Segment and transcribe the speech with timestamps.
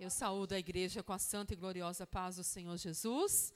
[0.00, 3.52] Eu saúdo a igreja com a santa e gloriosa paz do Senhor Jesus.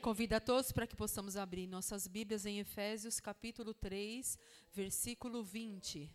[0.00, 4.38] Convido a todos para que possamos abrir nossas Bíblias em Efésios capítulo 3,
[4.72, 6.10] versículo 20.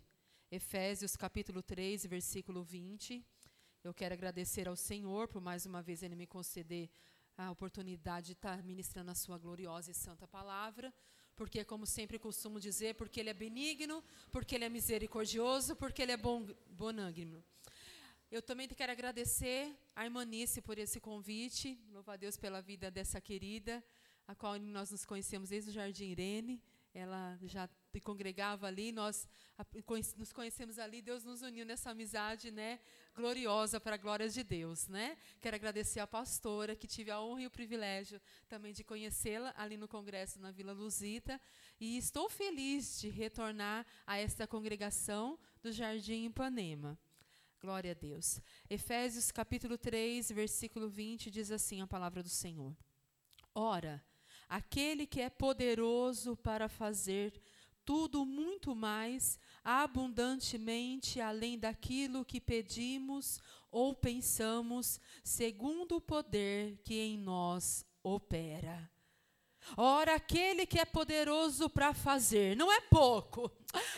[0.50, 3.24] Efésios capítulo 3, versículo 20.
[3.84, 6.90] Eu quero agradecer ao Senhor por mais uma vez ele me conceder
[7.38, 10.92] a oportunidade de estar ministrando a sua gloriosa e santa palavra,
[11.36, 16.10] porque como sempre costumo dizer, porque ele é benigno, porque ele é misericordioso, porque ele
[16.10, 17.40] é bom, bonâgnimo.
[18.30, 21.76] Eu também quero agradecer a Irmanice por esse convite.
[21.90, 23.82] Louvo a Deus pela vida dessa querida,
[24.24, 26.62] a qual nós nos conhecemos desde o Jardim Irene.
[26.94, 27.68] Ela já
[28.04, 29.28] congregava ali, nós
[30.16, 32.78] nos conhecemos ali, Deus nos uniu nessa amizade, né,
[33.16, 35.16] gloriosa para a glória de Deus, né?
[35.40, 39.76] Quero agradecer à pastora que tive a honra e o privilégio também de conhecê-la ali
[39.76, 41.40] no congresso na Vila Luzita,
[41.80, 46.98] e estou feliz de retornar a esta congregação do Jardim Ipanema.
[47.60, 48.40] Glória a Deus.
[48.70, 52.74] Efésios capítulo 3, versículo 20 diz assim a palavra do Senhor:
[53.54, 54.02] Ora,
[54.48, 57.38] aquele que é poderoso para fazer
[57.84, 63.38] tudo muito mais abundantemente além daquilo que pedimos
[63.70, 68.90] ou pensamos, segundo o poder que em nós opera.
[69.76, 73.50] Ora, aquele que é poderoso para fazer, não é pouco,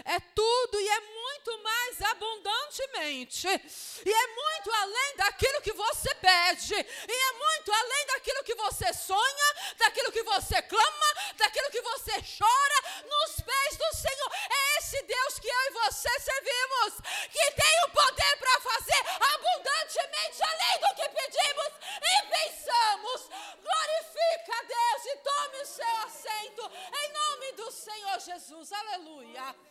[0.05, 6.75] é tudo e é muito mais abundantemente, e é muito além daquilo que você pede,
[6.75, 11.07] e é muito além daquilo que você sonha, daquilo que você clama,
[11.37, 14.33] daquilo que você chora, nos pés do Senhor.
[14.51, 16.95] É esse Deus que eu e você servimos,
[17.31, 19.01] que tem o poder para fazer
[19.35, 23.29] abundantemente além do que pedimos e pensamos.
[23.63, 28.73] Glorifica a Deus e tome o seu assento, em nome do Senhor Jesus.
[28.73, 29.62] Aleluia.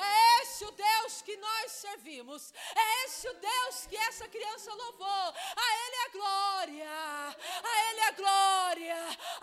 [0.00, 2.52] É esse o Deus que nós servimos.
[2.74, 5.34] É esse o Deus que essa criança louvou.
[5.64, 6.90] A Ele a glória.
[7.70, 8.96] A Ele a glória.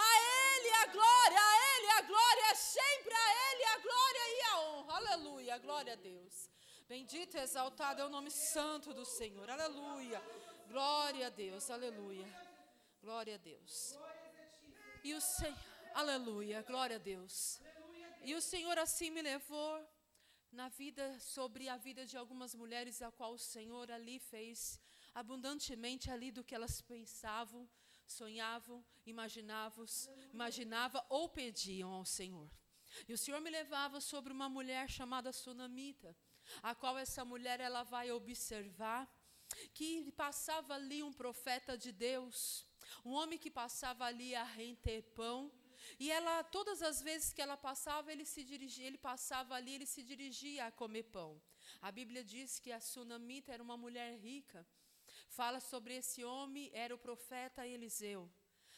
[0.07, 1.39] A Ele a glória.
[1.39, 2.43] A Ele a glória.
[2.51, 4.95] É sempre a Ele a glória e a honra.
[4.97, 5.57] Aleluia.
[5.59, 6.49] Glória a Deus.
[6.87, 9.49] Bendito e exaltado é o nome santo do Senhor.
[9.49, 10.21] Aleluia.
[10.69, 11.69] Glória a Deus.
[11.69, 12.27] Aleluia.
[13.01, 13.95] Glória a Deus.
[15.03, 15.57] E o Senhor.
[15.93, 16.63] Aleluia.
[16.63, 17.61] Glória a Deus.
[18.23, 19.96] E o Senhor assim me levou
[20.57, 24.79] na vida, sobre a vida de algumas mulheres, a qual o Senhor ali fez
[25.13, 27.69] abundantemente ali do que elas pensavam,
[28.07, 29.85] sonhavam, imaginavam,
[30.33, 32.49] imaginava ou pediam ao Senhor.
[33.07, 36.17] E o Senhor me levava sobre uma mulher chamada Sunamita,
[36.63, 39.07] a qual essa mulher ela vai observar
[39.75, 42.65] que passava ali um profeta de Deus,
[43.05, 45.51] um homem que passava ali a render pão,
[45.99, 49.85] e ela, todas as vezes que ela passava, ele se dirigia, ele passava ali, ele
[49.85, 51.41] se dirigia a comer pão.
[51.81, 54.65] A Bíblia diz que a sunamita era uma mulher rica.
[55.29, 58.29] Fala sobre esse homem, era o profeta Eliseu.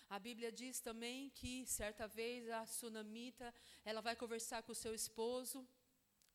[0.10, 3.54] A Bíblia diz também que certa vez a sunamita,
[3.86, 5.68] ela vai conversar com o seu esposo,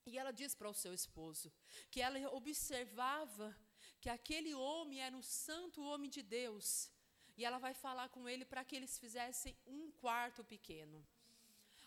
[0.07, 1.53] e ela diz para o seu esposo
[1.91, 3.57] que ela observava
[4.01, 6.91] que aquele homem era um santo homem de Deus,
[7.37, 11.05] e ela vai falar com ele para que eles fizessem um quarto pequeno.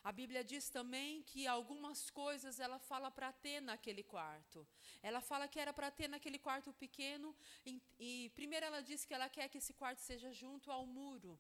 [0.04, 4.66] A Bíblia diz também que algumas coisas ela fala para ter naquele quarto.
[5.04, 7.36] Ela fala que era para ter naquele quarto pequeno,
[7.66, 11.38] e, e primeiro ela diz que ela quer que esse quarto seja junto ao muro.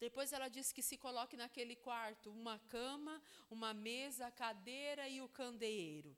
[0.00, 5.28] Depois ela diz que se coloque naquele quarto uma cama, uma mesa, cadeira e o
[5.28, 6.16] candeeiro.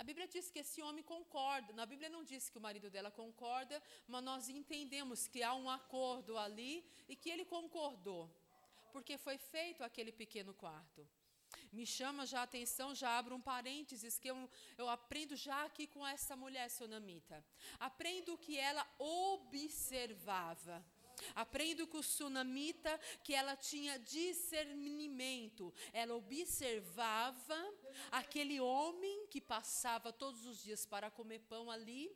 [0.00, 1.74] A Bíblia diz que esse homem concorda.
[1.74, 5.68] Na Bíblia não diz que o marido dela concorda, mas nós entendemos que há um
[5.68, 8.22] acordo ali e que ele concordou,
[8.94, 11.06] porque foi feito aquele pequeno quarto.
[11.70, 15.86] Me chama já a atenção, já abro um parênteses que eu, eu aprendo já aqui
[15.86, 17.44] com essa mulher sonamita.
[17.78, 20.82] Aprendo que ela observava.
[21.34, 25.74] Aprendo com o sunamita que ela tinha discernimento.
[25.92, 27.60] Ela observava
[28.10, 32.10] aquele homem que passava todos os dias para comer pão ali.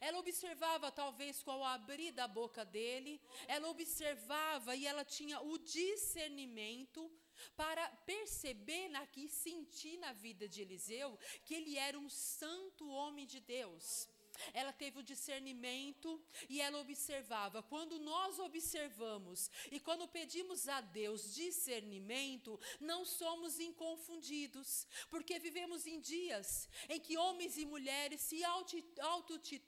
[0.00, 3.20] Ela observava, talvez, com abrir da boca dele.
[3.46, 7.10] Ela observava e ela tinha o discernimento
[7.56, 13.40] para perceber e sentir na vida de Eliseu que ele era um santo homem de
[13.40, 14.08] Deus
[14.52, 17.62] ela teve o discernimento e ela observava.
[17.62, 26.00] Quando nós observamos e quando pedimos a Deus discernimento, não somos inconfundidos, porque vivemos em
[26.00, 28.42] dias em que homens e mulheres se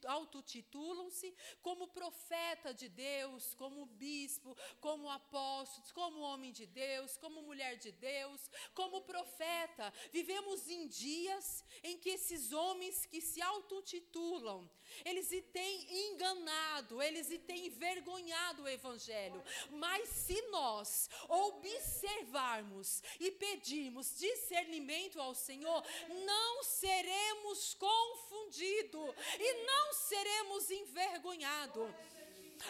[0.04, 7.76] autotitulam-se como profeta de Deus, como bispo, como apóstolos, como homem de Deus, como mulher
[7.76, 9.92] de Deus, como profeta.
[10.12, 14.70] Vivemos em dias em que esses homens que se autotitulam coração.
[15.04, 19.42] Eles têm enganado, eles têm envergonhado o Evangelho.
[19.70, 25.82] Mas se nós observarmos e pedirmos discernimento ao Senhor,
[26.24, 31.90] não seremos confundidos e não seremos envergonhados.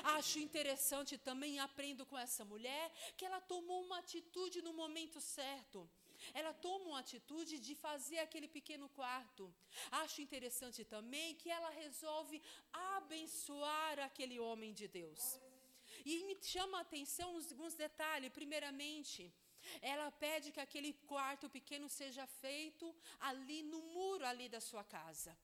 [0.04, 5.88] Acho interessante também, aprendo com essa mulher, que ela tomou uma atitude no momento certo.
[6.34, 9.52] Ela toma uma atitude de fazer aquele pequeno quarto.
[9.90, 12.42] Acho interessante também que ela resolve
[12.72, 15.40] abençoar aquele homem de Deus.
[16.04, 18.32] E me chama a atenção alguns detalhes.
[18.32, 19.32] Primeiramente,
[19.80, 25.36] ela pede que aquele quarto pequeno seja feito ali no muro ali da sua casa.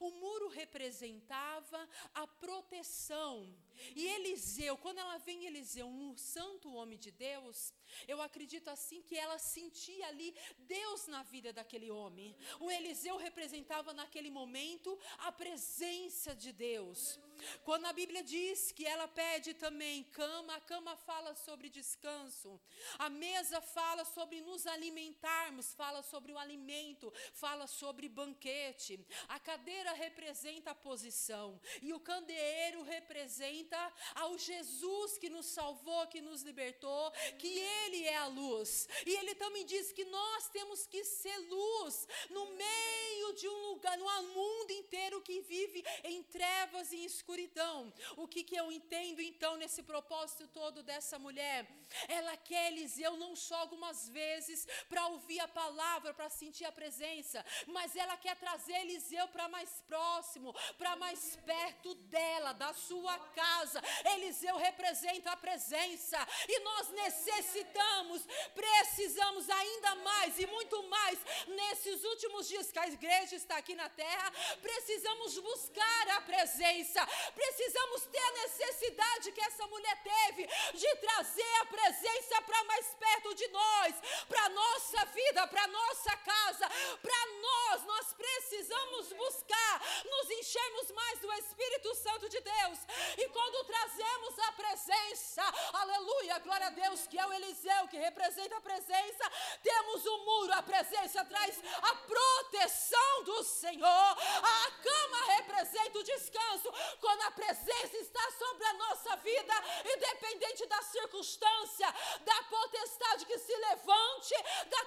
[0.00, 3.54] O muro representava a proteção.
[3.94, 7.72] E Eliseu, quando ela vê em Eliseu, um santo homem de Deus,
[8.08, 12.34] eu acredito assim que ela sentia ali Deus na vida daquele homem.
[12.58, 17.18] O Eliseu representava naquele momento a presença de Deus.
[17.64, 22.60] Quando a Bíblia diz que ela pede também cama, a cama fala sobre descanso.
[22.98, 28.98] A mesa fala sobre nos alimentarmos, fala sobre o alimento, fala sobre banquete.
[29.28, 36.20] A cadeira representa a posição e o candeeiro representa ao Jesus que nos salvou, que
[36.20, 38.88] nos libertou, que ele é a luz.
[39.04, 43.96] E ele também diz que nós temos que ser luz no meio de um lugar,
[43.98, 47.92] no mundo inteiro que vive em trevas e escuridão escuridão.
[48.16, 51.66] O que, que eu entendo então nesse propósito todo dessa mulher?
[52.08, 57.44] Ela quer Eliseu não só algumas vezes para ouvir a palavra, para sentir a presença,
[57.66, 63.82] mas ela quer trazer Eliseu para mais próximo, para mais perto dela, da sua casa.
[64.14, 66.18] Eliseu representa a presença
[66.48, 68.22] e nós necessitamos,
[68.54, 71.18] precisamos ainda mais e muito mais
[71.48, 74.32] nesses últimos dias que a igreja está aqui na terra,
[74.62, 81.66] precisamos buscar a presença, Precisamos ter a necessidade que essa mulher teve de trazer a
[81.66, 83.94] presença para mais perto de nós,
[84.28, 86.68] para nossa vida, para nossa casa,
[87.02, 87.84] para nós.
[87.84, 92.78] Nós precisamos buscar, nos enchermos mais do Espírito Santo de Deus.
[93.16, 95.42] E quando trazemos a presença,
[95.72, 99.30] aleluia, glória a Deus, que é o Eliseu que representa a presença,
[99.62, 103.86] temos o um muro, a presença traz a proteção do Senhor.
[103.86, 106.72] A cama representa o descanso.
[107.06, 109.54] Quando a presença está sobre a nossa vida,
[109.94, 111.86] independente da circunstância,
[112.22, 114.34] da potestade que se levante,
[114.68, 114.84] da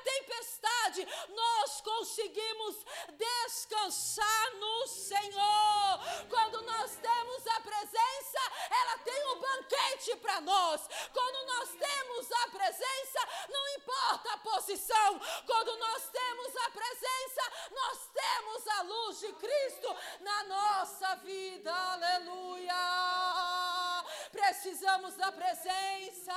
[24.99, 26.33] Precisamos da presença.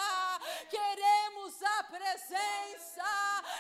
[0.70, 3.05] Queremos a presença.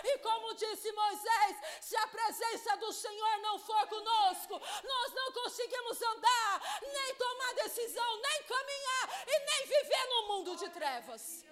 [0.04, 6.00] E como disse Moisés, se a presença do Senhor não for conosco, nós não conseguimos
[6.02, 11.44] andar, nem tomar decisão, nem caminhar e nem viver no mundo de trevas.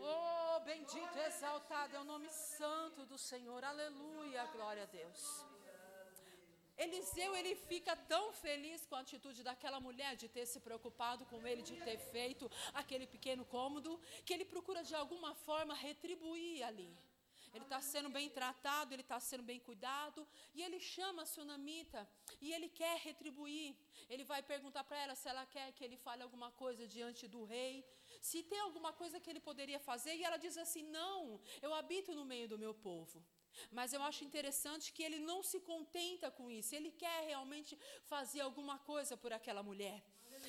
[0.00, 3.62] Oh, bendito, exaltado é o nome santo do Senhor.
[3.62, 5.55] Aleluia, glória a Deus.
[6.84, 11.46] Eliseu, ele fica tão feliz com a atitude daquela mulher de ter se preocupado com
[11.46, 16.90] ele, de ter feito aquele pequeno cômodo, que ele procura de alguma forma retribuir ali.
[17.54, 22.06] Ele está sendo bem tratado, ele está sendo bem cuidado, e ele chama a sunamita,
[22.40, 23.74] e ele quer retribuir.
[24.10, 27.44] Ele vai perguntar para ela se ela quer que ele fale alguma coisa diante do
[27.44, 27.82] rei
[28.20, 32.14] se tem alguma coisa que ele poderia fazer, e ela diz assim: Não, eu habito
[32.14, 33.24] no meio do meu povo.
[33.70, 38.40] Mas eu acho interessante que ele não se contenta com isso, ele quer realmente fazer
[38.40, 40.02] alguma coisa por aquela mulher.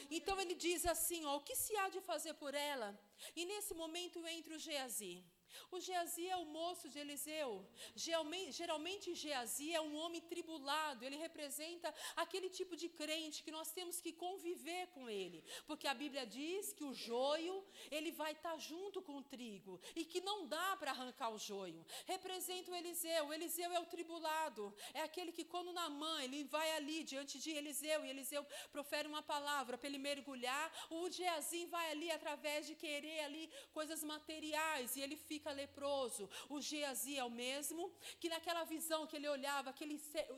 [0.10, 2.90] Então ele diz assim: ó, o que se há de fazer por ela?
[3.36, 5.24] E nesse momento entra o Geazi.
[5.72, 7.66] O Geazi é o moço de Eliseu.
[7.96, 11.04] Geralmente, Geazi é um homem tribulado.
[11.04, 15.44] Ele representa aquele tipo de crente que nós temos que conviver com ele.
[15.66, 19.80] Porque a Bíblia diz que o joio, ele vai estar junto com o trigo.
[19.96, 21.86] E que não dá para arrancar o joio.
[22.06, 23.28] Representa o Eliseu.
[23.28, 24.74] O Eliseu é o tribulado.
[24.94, 28.06] É aquele que quando na mãe, ele vai ali diante de Eliseu.
[28.06, 30.72] E Eliseu profere uma palavra para ele mergulhar.
[30.90, 34.96] O Geazi vai ali através de querer ali coisas materiais.
[34.96, 36.30] E ele fica fica leproso.
[36.50, 39.98] O Geazi é o mesmo, que naquela visão que ele olhava, aquele,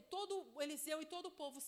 [0.10, 1.60] todo Eliseu e todo o povo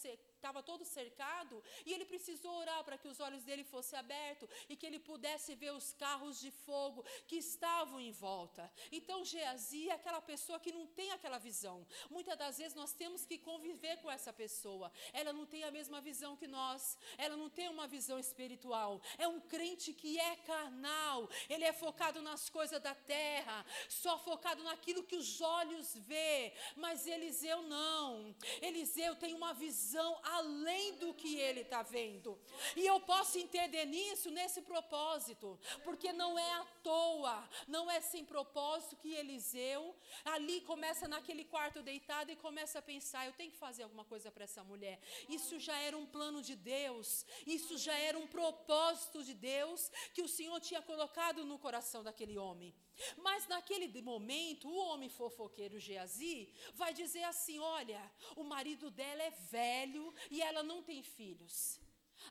[0.42, 4.76] estava todo cercado, e ele precisou orar para que os olhos dele fossem abertos e
[4.76, 8.64] que ele pudesse ver os carros de fogo que estavam em volta.
[8.92, 11.86] Então, Geazi é aquela pessoa que não tem aquela visão.
[12.10, 14.92] Muitas das vezes nós temos que conviver com essa pessoa.
[15.14, 19.00] Ela não tem a mesma visão que nós, ela não tem uma visão espiritual.
[19.20, 24.64] É um crente que é carnal, ele é focado nas coisas da terra, só focado
[24.64, 26.54] naquilo que os olhos vê.
[26.76, 28.36] Mas Eliseu não.
[28.62, 32.38] Eliseu tem uma visão além do que ele está vendo.
[32.76, 38.24] E eu posso entender nisso, nesse propósito, porque não é à toa, não é sem
[38.26, 39.96] propósito que Eliseu
[40.26, 44.32] ali começa naquele quarto deitado e começa a pensar: eu tenho que fazer alguma coisa
[44.32, 45.00] para essa mulher.
[45.28, 50.22] Isso já era um plano de Deus, isso já era um propósito de Deus que
[50.22, 52.74] o Senhor tinha colocado no coração daquele homem.
[53.18, 58.02] Mas naquele momento, o homem fofoqueiro Geazi vai dizer assim: olha,
[58.36, 61.80] o marido dela é velho e ela não tem filhos.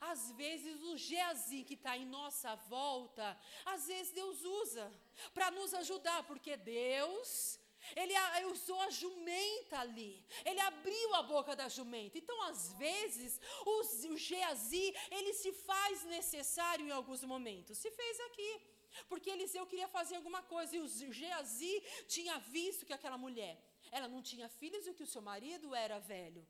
[0.00, 4.92] Às vezes o Geazi que está em nossa volta, às vezes Deus usa
[5.34, 7.58] para nos ajudar, porque Deus
[7.96, 8.14] ele
[8.46, 10.24] usou a jumenta ali.
[10.44, 12.18] Ele abriu a boca da jumenta.
[12.18, 17.78] Então, às vezes, o, o Geazi, ele se faz necessário em alguns momentos.
[17.78, 18.60] Se fez aqui.
[19.08, 20.76] Porque Eliseu queria fazer alguma coisa.
[20.76, 23.58] E o Geazi tinha visto que aquela mulher,
[23.90, 26.46] ela não tinha filhos e que o seu marido era velho.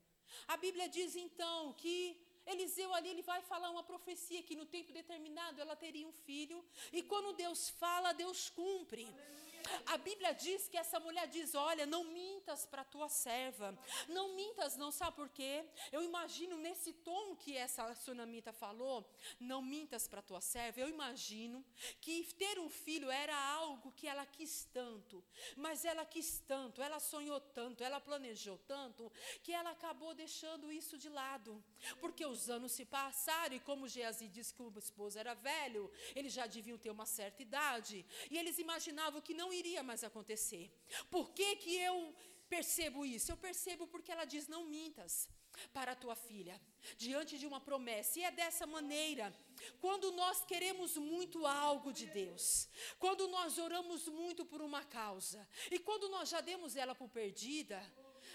[0.47, 4.91] A Bíblia diz então que Eliseu ali ele vai falar uma profecia que no tempo
[4.91, 9.05] determinado ela teria um filho e quando Deus fala, Deus cumpre.
[9.05, 9.50] Aleluia.
[9.85, 13.77] A Bíblia diz que essa mulher diz: Olha, não mintas para tua serva.
[14.07, 15.65] Não mintas, não sabe por quê?
[15.91, 20.79] Eu imagino nesse tom que essa sunamita falou: Não mintas para tua serva.
[20.79, 21.65] Eu imagino
[21.99, 25.23] que ter um filho era algo que ela quis tanto.
[25.55, 29.11] Mas ela quis tanto, ela sonhou tanto, ela planejou tanto,
[29.43, 31.63] que ela acabou deixando isso de lado.
[31.99, 36.33] Porque os anos se passaram e, como Geazi disse que o esposo era velho, eles
[36.33, 38.05] já deviam ter uma certa idade.
[38.29, 40.71] E eles imaginavam que não iria mais acontecer.
[41.09, 42.15] Por que, que eu
[42.49, 43.31] percebo isso?
[43.31, 45.29] Eu percebo porque ela diz: não mintas
[45.73, 46.59] para a tua filha,
[46.97, 48.19] diante de uma promessa.
[48.19, 49.33] E é dessa maneira,
[49.79, 52.67] quando nós queremos muito algo de Deus,
[52.99, 57.79] quando nós oramos muito por uma causa, e quando nós já demos ela por perdida,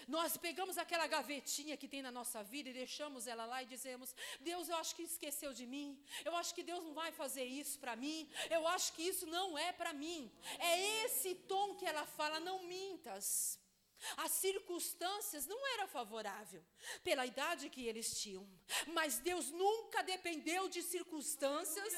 [0.07, 4.15] nós pegamos aquela gavetinha que tem na nossa vida e deixamos ela lá e dizemos:
[4.39, 5.99] Deus, eu acho que esqueceu de mim.
[6.23, 8.29] Eu acho que Deus não vai fazer isso para mim.
[8.49, 10.31] Eu acho que isso não é para mim.
[10.59, 13.59] É esse tom que ela fala: não mintas.
[14.17, 16.63] As circunstâncias não eram favoráveis
[17.03, 18.47] pela idade que eles tinham,
[18.87, 21.93] mas Deus nunca dependeu de circunstâncias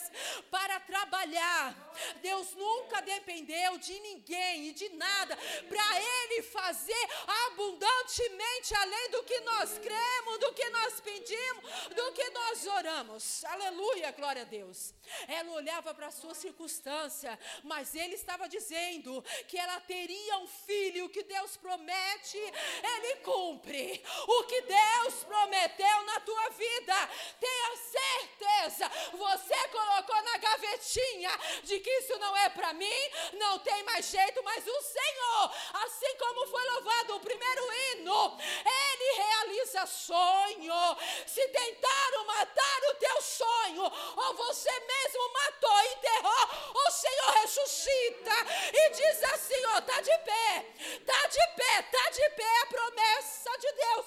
[0.50, 1.76] para trabalhar.
[2.22, 5.38] Deus nunca dependeu de ninguém e de nada
[5.68, 7.10] para Ele fazer
[7.48, 13.44] abundantemente além do que nós cremos, do que nós pedimos, do que nós oramos.
[13.46, 14.94] Aleluia, glória a Deus.
[15.28, 21.10] Ela olhava para a sua circunstância, mas Ele estava dizendo que ela teria um filho
[21.10, 22.38] que Deus promete promete,
[22.84, 24.04] Ele cumpre.
[24.28, 31.32] O que Deus prometeu na tua vida, tenha certeza, você colocou na gavetinha
[31.64, 35.52] de que isso não é para mim, não tem mais jeito, mas o Senhor,
[35.86, 40.98] assim como foi louvado o primeiro hino, Ele realiza sonho.
[41.26, 48.32] Se tentaram matar o teu sonho, ou você mesmo matou enterrou, o Senhor ressuscita
[48.74, 50.66] e diz assim: ó, tá de pé,
[51.06, 54.06] tá de pé, está de pé a promessa de Deus.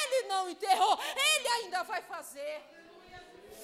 [0.00, 0.98] Ele não enterrou,
[1.32, 2.62] ele ainda vai fazer.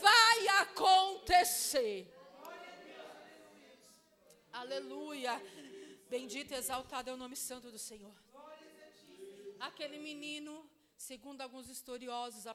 [0.00, 2.12] Vai acontecer.
[4.52, 5.34] Aleluia.
[6.08, 8.14] Bendito e exaltado é o nome santo do Senhor.
[9.58, 12.46] Aquele menino, segundo alguns estudiosos,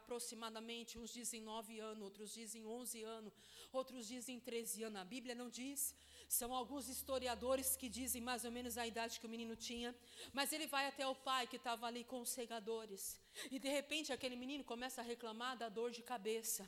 [0.00, 3.32] aproximadamente, uns dizem nove anos, outros dizem onze anos,
[3.72, 5.00] outros dizem treze anos.
[5.00, 5.94] A Bíblia não diz
[6.38, 9.94] são alguns historiadores que dizem mais ou menos a idade que o menino tinha,
[10.32, 13.20] mas ele vai até o pai que estava ali com os segadores.
[13.50, 16.64] E de repente aquele menino começa a reclamar da dor de cabeça.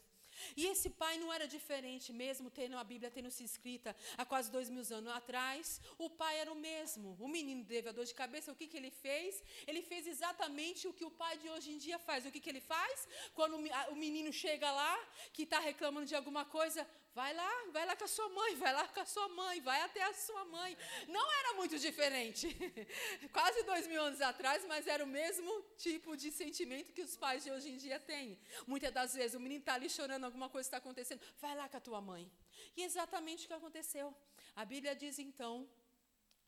[0.56, 4.50] E esse pai não era diferente, mesmo tendo a Bíblia tendo se escrita há quase
[4.50, 7.16] dois mil anos atrás, o pai era o mesmo.
[7.18, 9.42] O menino teve a dor de cabeça, o que, que ele fez?
[9.66, 12.26] Ele fez exatamente o que o pai de hoje em dia faz.
[12.26, 13.08] O que, que ele faz?
[13.32, 13.56] Quando
[13.94, 14.94] o menino chega lá,
[15.32, 18.72] que está reclamando de alguma coisa, Vai lá, vai lá com a sua mãe, vai
[18.72, 20.76] lá com a sua mãe, vai até a sua mãe.
[21.06, 22.48] Não era muito diferente.
[23.32, 27.44] Quase dois mil anos atrás, mas era o mesmo tipo de sentimento que os pais
[27.44, 28.36] de hoje em dia têm.
[28.66, 31.20] Muitas das vezes o menino está ali chorando, alguma coisa está acontecendo.
[31.40, 32.28] Vai lá com a tua mãe.
[32.76, 34.12] E exatamente o que aconteceu.
[34.56, 35.68] A Bíblia diz então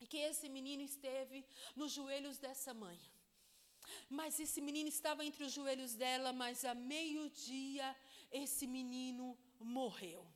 [0.08, 1.46] que esse menino esteve
[1.76, 2.98] nos joelhos dessa mãe.
[4.08, 7.94] Mas esse menino estava entre os joelhos dela, mas a meio-dia
[8.32, 10.26] esse menino morreu.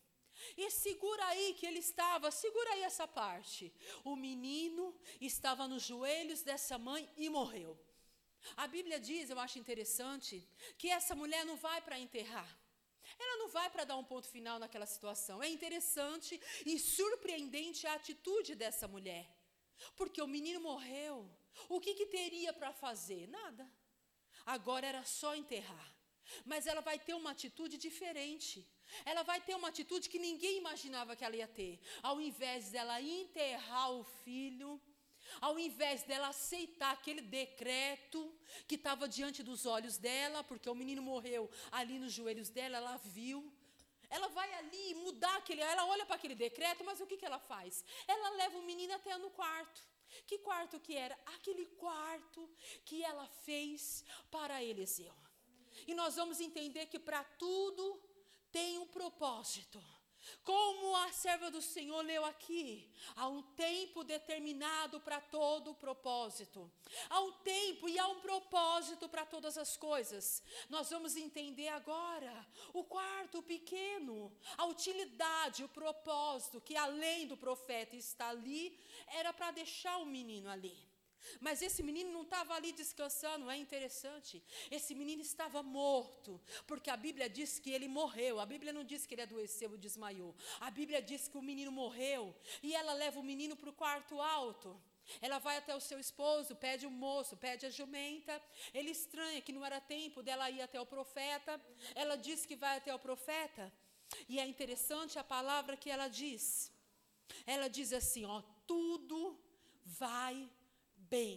[0.57, 3.73] E segura aí que ele estava, segura aí essa parte.
[4.05, 7.79] O menino estava nos joelhos dessa mãe e morreu.
[8.57, 12.51] A Bíblia diz, eu acho interessante, que essa mulher não vai para enterrar.
[13.19, 15.43] Ela não vai para dar um ponto final naquela situação.
[15.43, 19.29] É interessante e surpreendente a atitude dessa mulher.
[19.97, 21.29] Porque o menino morreu.
[21.69, 23.27] O que, que teria para fazer?
[23.29, 23.71] Nada.
[24.47, 26.00] Agora era só enterrar.
[26.45, 28.67] Mas ela vai ter uma atitude diferente.
[29.05, 31.81] Ela vai ter uma atitude que ninguém imaginava que ela ia ter.
[32.03, 34.81] Ao invés dela enterrar o filho,
[35.41, 38.21] ao invés dela aceitar aquele decreto
[38.67, 42.97] que estava diante dos olhos dela, porque o menino morreu ali nos joelhos dela, ela
[42.97, 43.53] viu.
[44.09, 47.39] Ela vai ali mudar aquele, ela olha para aquele decreto, mas o que, que ela
[47.39, 47.85] faz?
[48.09, 49.81] Ela leva o menino até no quarto.
[50.27, 51.17] Que quarto que era?
[51.37, 52.51] Aquele quarto
[52.85, 55.15] que ela fez para Eliseu.
[55.87, 58.01] E nós vamos entender que para tudo
[58.51, 59.83] tem um propósito.
[60.45, 66.71] Como a serva do Senhor leu aqui, há um tempo determinado para todo o propósito.
[67.09, 70.43] Há um tempo e há um propósito para todas as coisas.
[70.69, 77.97] Nós vamos entender agora o quarto pequeno, a utilidade, o propósito que além do profeta
[77.97, 80.90] está ali, era para deixar o menino ali.
[81.41, 84.43] Mas esse menino não estava ali descansando, é interessante.
[84.71, 88.41] Esse menino estava morto, porque a Bíblia diz que ele morreu.
[88.41, 90.35] A Bíblia não diz que ele adoeceu ou desmaiou.
[90.61, 94.21] A Bíblia diz que o menino morreu e ela leva o menino para o quarto
[94.21, 94.81] alto.
[95.21, 98.41] Ela vai até o seu esposo, pede o moço, pede a jumenta.
[98.73, 101.61] Ele estranha que não era tempo dela ir até o profeta.
[101.95, 103.73] Ela diz que vai até o profeta.
[104.29, 106.73] E é interessante a palavra que ela diz.
[107.47, 109.39] Ela diz assim: ó, tudo
[109.85, 110.49] vai
[111.15, 111.33] bem.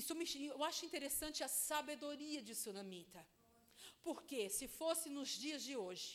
[0.00, 3.22] Isso me, eu acho interessante a sabedoria de Sunamita.
[4.06, 6.10] Porque se fosse nos dias de hoje,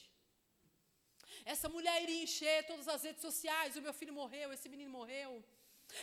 [1.53, 5.43] essa mulher iria encher todas as redes sociais, o meu filho morreu, esse menino morreu.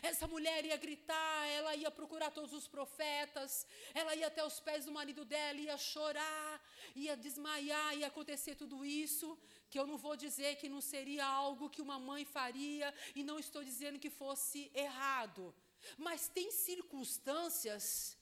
[0.03, 3.66] Essa mulher ia gritar, ela ia procurar todos os profetas,
[4.01, 6.53] ela ia até os pés do marido dela, ia chorar,
[6.94, 9.38] ia desmaiar, ia acontecer tudo isso,
[9.70, 13.38] que eu não vou dizer que não seria algo que uma mãe faria, e não
[13.38, 15.55] estou dizendo que fosse errado.
[15.97, 18.16] Mas tem circunstâncias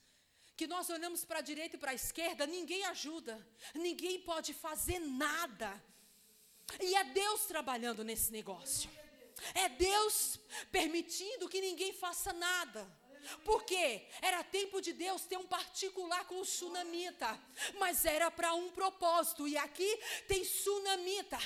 [0.55, 4.99] que nós olhamos para a direita e para a esquerda, ninguém ajuda, ninguém pode fazer
[4.99, 5.81] nada.
[6.81, 8.89] E é Deus trabalhando nesse negócio.
[9.53, 10.39] É Deus
[10.71, 12.85] permitindo que ninguém faça nada.
[13.43, 17.39] Porque era tempo de Deus ter um particular com o sunamita,
[17.77, 21.39] mas era para um propósito, e aqui tem sunamita.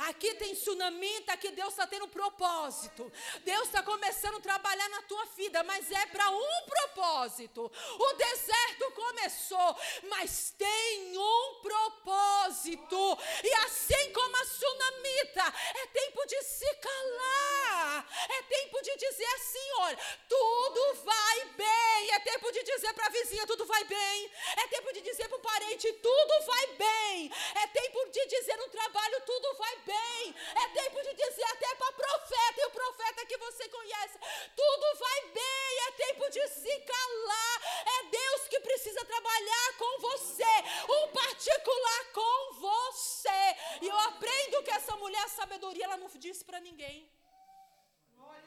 [0.00, 3.10] Aqui tem tsunamita que Deus está tendo propósito.
[3.44, 7.70] Deus está começando a trabalhar na tua vida, mas é para um propósito.
[7.98, 9.76] O deserto começou,
[10.08, 13.18] mas tem um propósito.
[13.42, 18.06] E assim como a tsunamita, é tempo de se calar.
[18.28, 22.10] É tempo de dizer assim: olha, tudo vai bem.
[22.12, 24.30] É tempo de dizer para a vizinha: tudo vai bem.
[24.56, 27.32] É tempo de dizer para o parente: tudo vai bem.
[27.54, 30.34] É tempo de dizer no trabalho: tudo vai vai bem.
[30.62, 34.18] É tempo de dizer até para profeta e o profeta que você conhece:
[34.56, 35.78] tudo vai bem.
[35.86, 37.56] É tempo de se calar.
[37.86, 40.54] É Deus que precisa trabalhar com você,
[40.98, 43.56] um particular com você.
[43.82, 47.10] E eu aprendo que essa mulher, sabedoria, ela não disse para ninguém.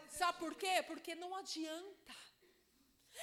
[0.09, 0.83] Sabe por quê?
[0.85, 2.13] Porque não adianta.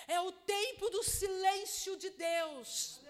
[0.06, 3.00] É o tempo do silêncio de Deus.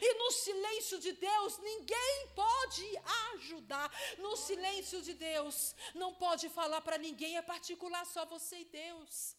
[0.00, 2.86] E no silêncio de Deus, ninguém pode
[3.34, 3.90] ajudar.
[4.18, 9.36] No silêncio de Deus, não pode falar para ninguém, é particular só você e Deus.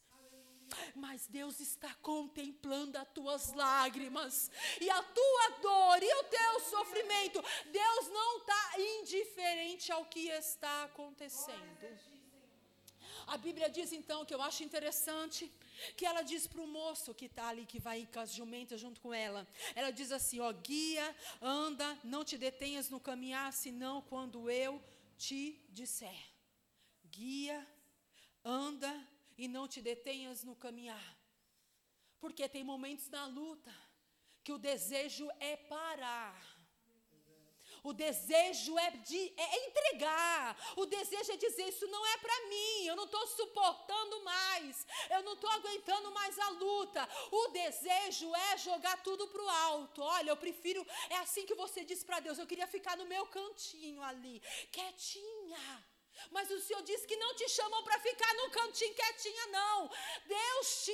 [0.96, 7.44] Mas Deus está contemplando as tuas lágrimas e a tua dor e o teu sofrimento.
[7.66, 12.19] Deus não está indiferente ao que está acontecendo.
[13.34, 15.52] A Bíblia diz então que eu acho interessante
[15.96, 19.00] que ela diz para o moço que está ali, que vai com as jumentas junto
[19.00, 19.48] com ela.
[19.76, 24.82] Ela diz assim: ó, guia, anda, não te detenhas no caminhar, senão quando eu
[25.16, 26.20] te disser.
[27.06, 27.68] Guia,
[28.44, 28.92] anda
[29.38, 31.18] e não te detenhas no caminhar.
[32.20, 33.74] Porque tem momentos na luta
[34.44, 36.59] que o desejo é parar
[37.84, 40.58] o desejo é, de, é entregar.
[40.76, 42.86] O desejo é dizer: Isso não é para mim.
[42.86, 44.86] Eu não estou suportando mais.
[45.10, 47.10] Eu não estou aguentando mais a luta.
[47.32, 50.02] O desejo é jogar tudo para o alto.
[50.02, 50.86] Olha, eu prefiro.
[51.10, 55.89] É assim que você diz para Deus: Eu queria ficar no meu cantinho ali, quietinha
[56.32, 59.90] Mas o Senhor disse que não te chamou para ficar no cantinho quietinha, não.
[60.26, 60.94] Deus te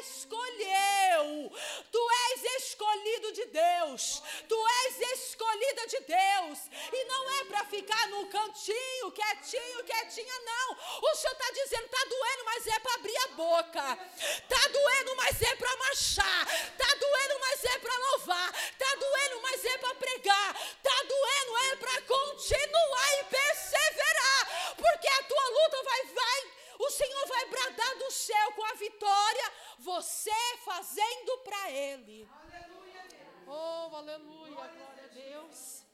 [0.00, 1.52] escolheu.
[1.90, 4.22] Tu és escolhido de Deus.
[4.48, 6.58] Tu és escolhida de Deus.
[6.92, 10.72] E não é para ficar no cantinho, quietinho, quietinha, não.
[11.02, 13.98] O Senhor está dizendo: está doendo, mas é para abrir a boca.
[14.16, 16.42] Está doendo, mas é para marchar.
[16.72, 18.54] Está doendo, mas é para louvar.
[18.54, 20.56] Está doendo, mas é para pregar.
[20.56, 27.26] Está doendo, é para continuar e perseverar porque a tua luta vai, vai, o Senhor
[27.28, 30.30] vai bradar do céu com a vitória, você
[30.64, 32.28] fazendo para Ele.
[32.42, 33.02] Aleluia,
[33.46, 35.84] oh, aleluia, glória a Deus.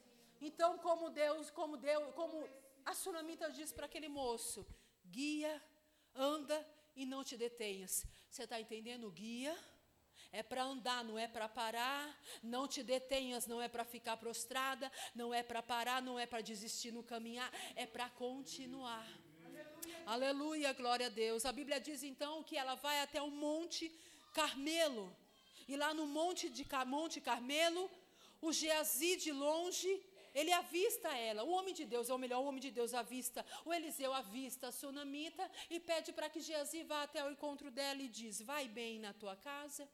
[0.41, 2.47] Então, como Deus, como Deus, como
[2.85, 4.65] a sunamita diz para aquele moço:
[5.05, 5.61] guia,
[6.15, 8.05] anda e não te detenhas.
[8.29, 9.11] Você está entendendo?
[9.11, 9.57] Guia
[10.31, 12.17] é para andar, não é para parar.
[12.41, 16.41] Não te detenhas, não é para ficar prostrada, não é para parar, não é para
[16.41, 19.07] desistir no caminhar, é para continuar.
[19.45, 20.03] Aleluia.
[20.05, 21.45] Aleluia, glória a Deus.
[21.45, 23.91] A Bíblia diz então que ela vai até o Monte
[24.33, 25.15] Carmelo.
[25.67, 27.89] E lá no Monte de Monte Carmelo,
[28.41, 29.91] o Geazi de longe
[30.33, 33.73] ele avista ela, o homem de Deus, ou melhor, o homem de Deus avista, o
[33.73, 38.07] Eliseu avista a sunamita e pede para que Geazi vá até o encontro dela e
[38.07, 39.89] diz: Vai bem na tua casa,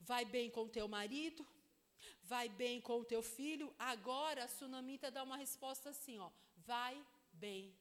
[0.00, 1.46] vai bem com teu marido,
[2.22, 3.74] vai bem com o teu filho.
[3.78, 7.00] Agora a sunamita dá uma resposta assim, ó, vai
[7.32, 7.74] bem.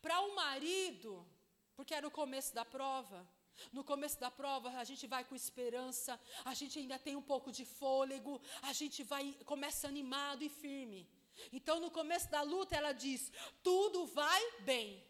[0.00, 1.26] Para o um marido,
[1.74, 3.26] porque era o começo da prova,
[3.72, 7.52] no começo da prova, a gente vai com esperança, a gente ainda tem um pouco
[7.52, 11.08] de fôlego, a gente vai começa animado e firme.
[11.52, 13.32] Então, no começo da luta, ela diz:
[13.62, 15.02] tudo vai bem.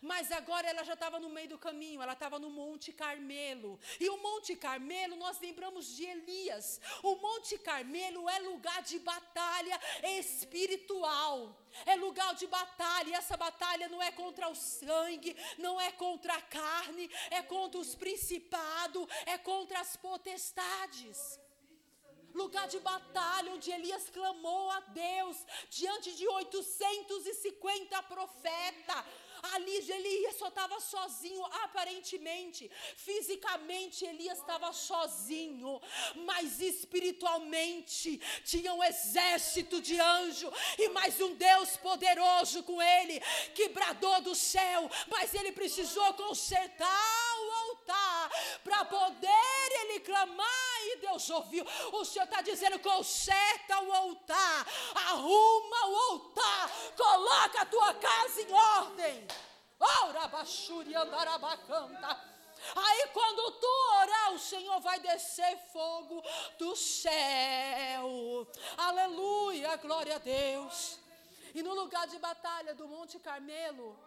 [0.00, 3.78] Mas agora ela já estava no meio do caminho, ela estava no Monte Carmelo.
[4.00, 6.80] E o Monte Carmelo, nós lembramos de Elias.
[7.02, 11.56] O Monte Carmelo é lugar de batalha espiritual.
[11.84, 16.34] É lugar de batalha, e essa batalha não é contra o sangue, não é contra
[16.34, 21.38] a carne, é contra os principados, é contra as potestades
[22.36, 25.36] lugar de batalha, onde Elias clamou a Deus
[25.70, 29.04] diante de 850 profetas.
[29.54, 35.80] Ali Elias só estava sozinho, aparentemente, fisicamente Elias estava sozinho,
[36.24, 43.20] mas espiritualmente tinha um exército de anjo e mais um Deus poderoso com ele,
[43.54, 47.35] que bradou do céu, mas ele precisou consertar
[48.64, 51.64] para poder ele clamar e Deus ouviu.
[51.92, 54.66] O Senhor está dizendo: conserta o altar,
[55.08, 59.26] arruma o altar, coloca a tua casa em ordem.
[62.74, 66.22] Aí quando tu orar, o Senhor vai descer fogo
[66.58, 68.46] do céu.
[68.76, 70.98] Aleluia, glória a Deus.
[71.54, 73.98] E no lugar de batalha do Monte Carmelo,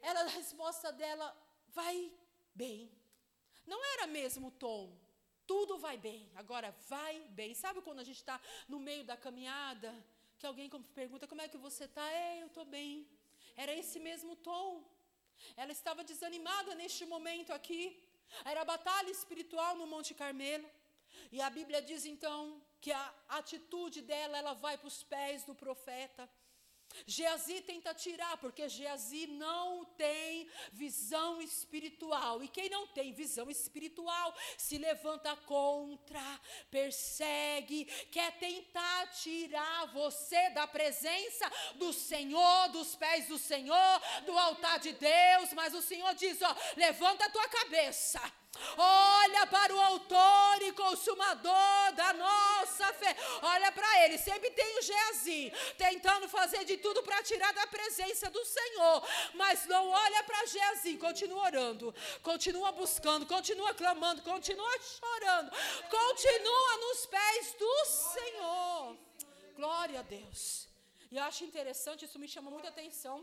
[0.00, 1.34] ela, a resposta dela
[1.68, 2.12] vai
[2.54, 2.90] bem.
[3.66, 4.96] Não era mesmo o tom.
[5.46, 6.30] Tudo vai bem.
[6.34, 7.54] Agora vai bem.
[7.54, 9.92] Sabe quando a gente está no meio da caminhada,
[10.38, 12.06] que alguém pergunta como é que você está?
[12.10, 13.06] É, eu estou bem.
[13.56, 14.84] Era esse mesmo tom.
[15.56, 17.82] Ela estava desanimada neste momento aqui.
[18.44, 20.68] Era batalha espiritual no Monte Carmelo.
[21.30, 25.54] E a Bíblia diz então que a atitude dela, ela vai para os pés do
[25.54, 26.28] profeta.
[27.06, 32.42] Geazi tenta tirar, porque Geazi não tem visão espiritual.
[32.42, 40.66] E quem não tem visão espiritual se levanta contra, persegue, quer tentar tirar você da
[40.66, 45.52] presença do Senhor, dos pés do Senhor, do altar de Deus.
[45.54, 48.41] Mas o Senhor diz: ó, levanta a tua cabeça
[48.76, 53.16] Olha para o autor e consumador da nossa fé.
[53.42, 54.18] Olha para ele.
[54.18, 59.08] Sempre tem o Geazi tentando fazer de tudo para tirar da presença do Senhor.
[59.34, 60.96] Mas não olha para Geazi.
[60.96, 61.94] Continua orando.
[62.22, 63.26] Continua buscando.
[63.26, 64.22] Continua clamando.
[64.22, 65.50] Continua chorando.
[65.90, 68.96] Continua nos pés do Senhor.
[69.56, 70.68] Glória a Deus.
[71.10, 73.22] E eu acho interessante, isso me chama muita atenção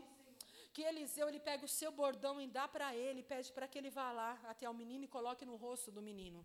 [0.72, 3.90] que Eliseu ele pega o seu bordão e dá para ele, pede para que ele
[3.90, 6.40] vá lá até o menino e coloque no rosto do menino.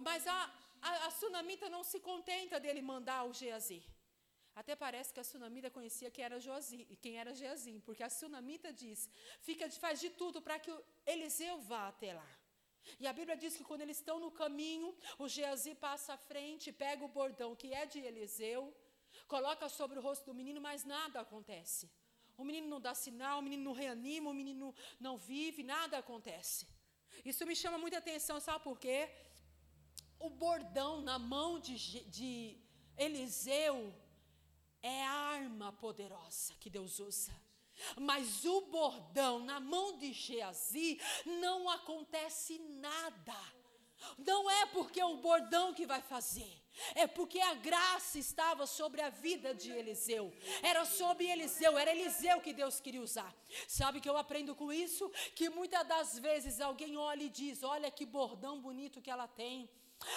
[0.00, 0.38] Mas a,
[0.82, 3.82] a, a sunamita não se contenta dele mandar o Geazi.
[4.60, 8.72] Até parece que a sunamita conhecia quem era, Joazi, quem era Geazim, porque a sunamita
[8.72, 9.08] diz,
[9.40, 10.72] fica, faz de tudo para que
[11.06, 12.28] Eliseu vá até lá.
[12.98, 16.72] E a Bíblia diz que quando eles estão no caminho, o Geazi passa à frente,
[16.72, 18.74] pega o bordão que é de Eliseu,
[19.28, 21.88] coloca sobre o rosto do menino, mas nada acontece.
[22.38, 26.66] O menino não dá sinal, o menino não reanima, o menino não vive, nada acontece.
[27.24, 29.10] Isso me chama muita atenção, sabe por quê?
[30.20, 32.56] O bordão na mão de, de
[32.96, 33.92] Eliseu
[34.80, 37.32] é a arma poderosa que Deus usa.
[37.96, 43.36] Mas o bordão na mão de Geazi não acontece nada.
[44.16, 46.56] Não é porque é o bordão que vai fazer.
[46.94, 50.32] É porque a graça estava sobre a vida de Eliseu.
[50.62, 53.34] Era sobre Eliseu, era Eliseu que Deus queria usar.
[53.66, 55.10] Sabe que eu aprendo com isso?
[55.34, 59.68] Que muitas das vezes alguém olha e diz: Olha que bordão bonito que ela tem.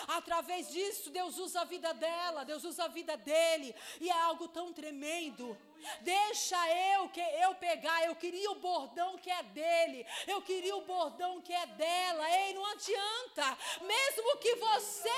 [0.08, 4.48] Através disso, Deus usa a vida dela, Deus usa a vida dele, e é algo
[4.48, 5.58] tão tremendo.
[6.02, 6.58] Deixa
[6.94, 11.42] eu que eu pegar, eu queria o bordão que é dele, eu queria o bordão
[11.42, 12.30] que é dela.
[12.30, 13.58] Ei, não adianta.
[13.82, 15.10] Mesmo que você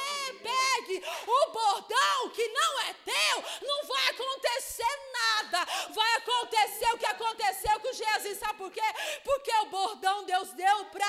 [0.42, 5.66] pegue o bordão que não é teu, não vai acontecer nada.
[5.90, 8.82] Vai acontecer o que aconteceu com Jesus, sabe por quê?
[9.24, 11.06] Porque o bordão Deus deu para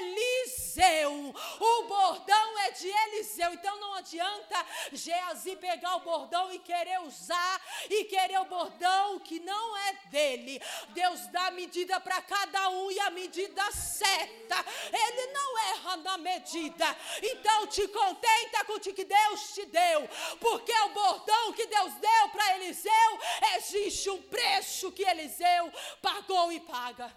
[0.00, 1.32] Eliseu.
[1.60, 2.15] O bordão
[2.58, 8.26] é de Eliseu, então não adianta Geazi pegar o bordão e querer usar e querer
[8.26, 10.60] querer o bordão que não é dele.
[10.88, 14.56] Deus dá a medida para cada um e a medida certa.
[14.92, 16.84] Ele não erra na medida.
[17.22, 20.08] Então te contenta com o que Deus te deu,
[20.40, 23.20] porque o bordão que Deus deu para Eliseu
[23.56, 27.14] existe um preço que Eliseu pagou e paga.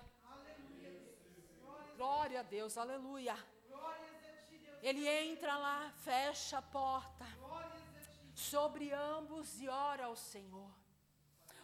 [1.98, 3.36] Glória a Deus, aleluia.
[4.82, 7.26] Ele entra lá, fecha a porta
[8.34, 10.72] sobre ambos e ora ao Senhor.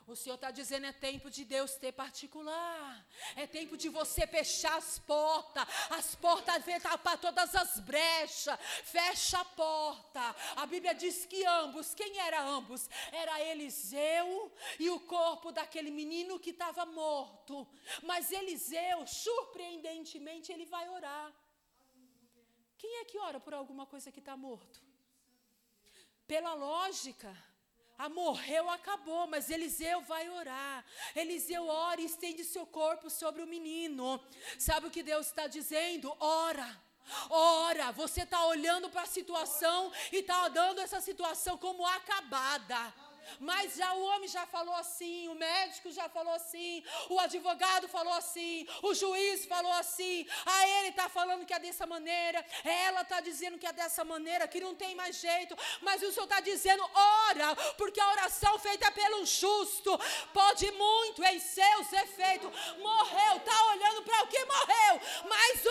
[0.08, 3.06] O Senhor está dizendo: é tempo de Deus ter particular.
[3.36, 5.66] É tempo de você fechar as portas.
[5.90, 6.64] As portas
[7.02, 8.60] para todas as brechas.
[8.84, 10.36] Fecha a porta.
[10.58, 12.88] A Bíblia diz que ambos, quem era ambos?
[13.12, 17.68] Era Eliseu e o corpo daquele menino que estava morto.
[18.04, 21.34] Mas Eliseu, surpreendentemente, ele vai orar.
[22.86, 24.80] Quem é que ora por alguma coisa que está morto?
[26.28, 27.36] Pela lógica
[27.98, 30.86] ah, morreu, acabou, mas Eliseu vai orar.
[31.16, 34.24] Eliseu ora e estende seu corpo sobre o menino.
[34.60, 36.16] Sabe o que Deus está dizendo?
[36.20, 36.80] Ora.
[37.32, 42.94] Ora, você está olhando para a situação e está dando essa situação como acabada.
[43.40, 48.14] Mas já o homem já falou assim, o médico já falou assim, o advogado falou
[48.14, 53.20] assim, o juiz falou assim, a ele está falando que é dessa maneira, ela está
[53.22, 56.84] dizendo que é dessa maneira, que não tem mais jeito, mas o Senhor está dizendo,
[56.94, 60.00] ora, porque a oração feita pelo justo
[60.34, 62.50] pode muito em seus efeitos.
[62.80, 65.64] Morreu, está olhando para o que morreu, mas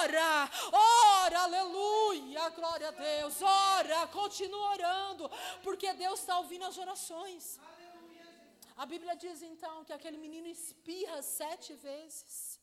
[0.00, 5.30] ora, ora, aleluia, glória a Deus, ora, continua orando,
[5.62, 6.93] porque Deus está ouvindo as orações
[8.76, 12.60] A Bíblia diz então que aquele menino espirra sete vezes.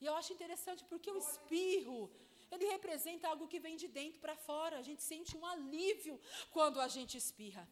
[0.00, 2.10] E eu acho interessante porque o espirro,
[2.50, 4.78] ele representa algo que vem de dentro para fora.
[4.78, 6.18] A gente sente um alívio
[6.50, 7.68] quando a gente espirra.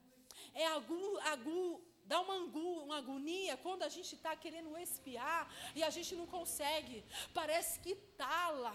[0.55, 5.42] É algum, algum dá uma, angu, uma agonia quando a gente está querendo espiar
[5.74, 7.05] e a gente não consegue.
[7.35, 8.74] Parece que tala.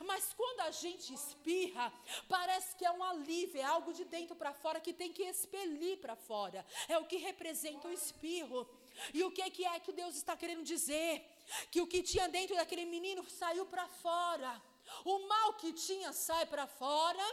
[0.00, 1.92] Mas quando a gente espirra,
[2.28, 5.98] parece que é um alívio, é algo de dentro para fora que tem que expelir
[5.98, 6.64] para fora.
[6.88, 8.68] É o que representa o espirro.
[9.12, 11.24] E o que, é que Deus está querendo dizer?
[11.70, 14.60] Que o que tinha dentro daquele menino saiu para fora.
[15.04, 17.24] O mal que tinha sai para fora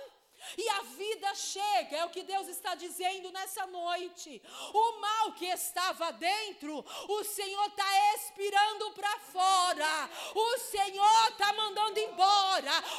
[0.57, 4.41] e a vida chega, é o que Deus está dizendo nessa noite.
[4.73, 10.09] O mal que estava dentro, o Senhor está expirando para fora.
[10.33, 11.68] O Senhor está mandando.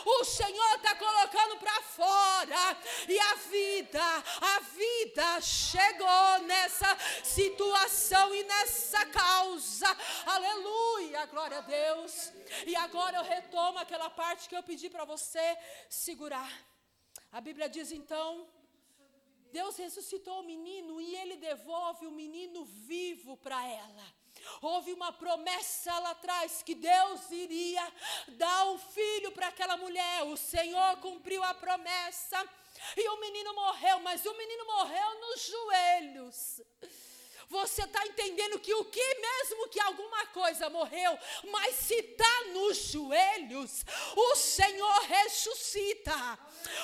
[0.04, 2.76] O Senhor está colocando para fora.
[3.08, 4.02] E a vida,
[4.54, 9.96] a vida chegou nessa situação e nessa causa.
[10.26, 12.32] Aleluia, glória a Deus.
[12.66, 15.56] E agora eu retomo aquela parte que eu pedi para você
[15.88, 16.52] segurar.
[17.32, 18.48] A Bíblia diz então:
[19.52, 24.19] Deus ressuscitou o menino e ele devolve o menino vivo para ela.
[24.60, 27.92] Houve uma promessa lá atrás que Deus iria
[28.28, 30.24] dar um filho para aquela mulher.
[30.24, 32.48] O Senhor cumpriu a promessa
[32.96, 36.60] e o menino morreu, mas o menino morreu nos joelhos.
[37.50, 41.18] Você está entendendo que o que mesmo que alguma coisa morreu,
[41.50, 43.84] mas se está nos joelhos,
[44.14, 46.38] o Senhor ressuscita.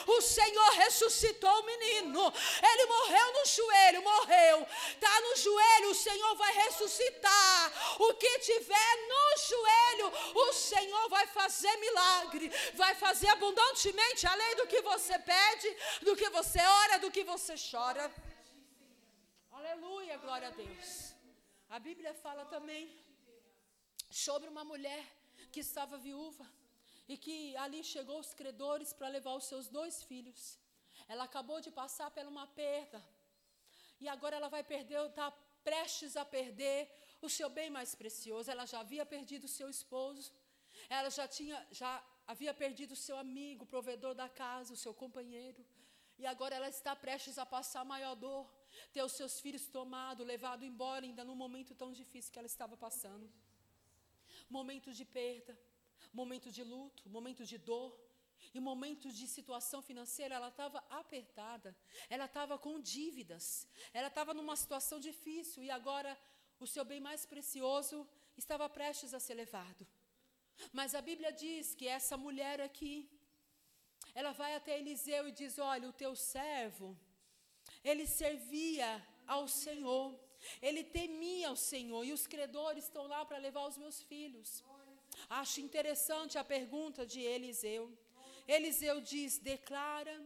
[0.08, 2.32] O Senhor ressuscitou o menino.
[2.60, 4.66] Ele morreu no joelho, morreu.
[4.90, 7.72] Está no joelho, o Senhor vai ressuscitar.
[8.00, 12.50] O que tiver no joelho, o Senhor vai fazer milagre.
[12.74, 17.54] Vai fazer abundantemente, além do que você pede, do que você ora, do que você
[17.70, 18.12] chora.
[19.66, 20.88] Aleluia, glória a Deus.
[21.76, 22.82] A Bíblia fala também
[24.08, 25.04] sobre uma mulher
[25.52, 26.46] que estava viúva
[27.08, 30.42] e que ali chegou os credores para levar os seus dois filhos.
[31.08, 33.00] Ela acabou de passar por uma perda
[34.00, 35.32] e agora ela vai perder, está
[35.68, 36.80] prestes a perder
[37.20, 38.48] o seu bem mais precioso.
[38.48, 40.32] Ela já havia perdido o seu esposo,
[40.88, 41.92] ela já tinha, já
[42.24, 45.66] havia perdido o seu amigo, o provedor da casa, o seu companheiro.
[46.20, 48.46] E agora ela está prestes a passar a maior dor,
[48.92, 52.76] ter os seus filhos tomados, levado embora, ainda num momento tão difícil que ela estava
[52.76, 53.30] passando.
[54.48, 55.58] Momentos de perda,
[56.12, 57.90] momentos de luto, momentos de dor,
[58.54, 61.76] em momentos de situação financeira, ela estava apertada,
[62.08, 66.16] ela estava com dívidas, ela estava numa situação difícil e agora
[66.58, 69.86] o seu bem mais precioso estava prestes a ser levado.
[70.72, 72.94] Mas a Bíblia diz que essa mulher aqui,
[74.14, 76.96] ela vai até Eliseu e diz: Olha, o teu servo,
[77.90, 78.90] ele servia
[79.34, 80.06] ao Senhor,
[80.60, 84.50] ele temia ao Senhor, e os credores estão lá para levar os meus filhos.
[85.40, 87.84] Acho interessante a pergunta de Eliseu.
[88.56, 90.16] Eliseu diz: declara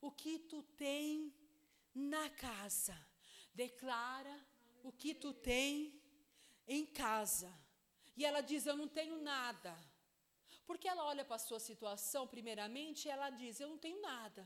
[0.00, 1.32] o que tu tem
[1.94, 2.96] na casa.
[3.54, 4.36] Declara
[4.82, 5.70] o que tu tem
[6.66, 7.52] em casa.
[8.16, 9.74] E ela diz: Eu não tenho nada.
[10.66, 14.44] Porque ela olha para a sua situação, primeiramente, ela diz: Eu não tenho nada.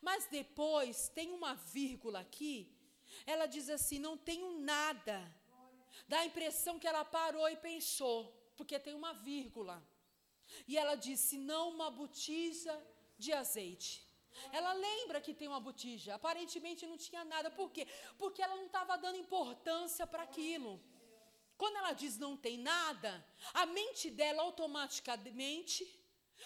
[0.00, 2.72] Mas depois, tem uma vírgula aqui,
[3.26, 5.16] ela diz assim: Não tenho nada.
[6.06, 9.82] Dá a impressão que ela parou e pensou, porque tem uma vírgula.
[10.66, 12.74] E ela disse: não uma botija
[13.18, 14.06] de azeite.
[14.52, 16.14] Ela lembra que tem uma botija.
[16.14, 17.50] Aparentemente não tinha nada.
[17.50, 17.86] Por quê?
[18.16, 20.80] Porque ela não estava dando importância para aquilo.
[21.56, 25.84] Quando ela diz não tem nada, a mente dela automaticamente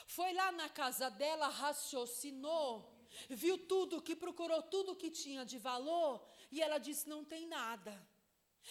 [0.06, 2.91] foi lá na casa dela, raciocinou,
[3.28, 7.94] viu tudo, que procurou tudo que tinha de valor e ela disse não tem nada.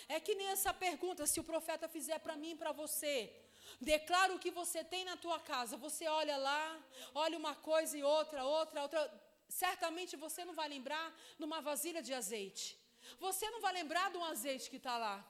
[0.08, 3.16] É que nem essa pergunta se o profeta fizer para mim e para você.
[3.80, 5.78] Declara o que você tem na tua casa.
[5.78, 6.80] Você olha lá,
[7.14, 9.02] olha uma coisa e outra, outra, outra.
[9.48, 11.06] Certamente você não vai lembrar
[11.38, 12.78] numa vasilha de azeite.
[13.20, 15.26] Você não vai lembrar de um azeite que está lá.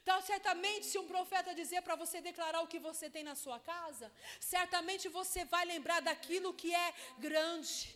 [0.00, 3.58] Então, certamente, se um profeta dizer para você declarar o que você tem na sua
[3.60, 7.94] casa, certamente você vai lembrar daquilo que é grande.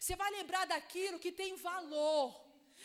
[0.00, 2.44] Você vai lembrar daquilo que tem valor.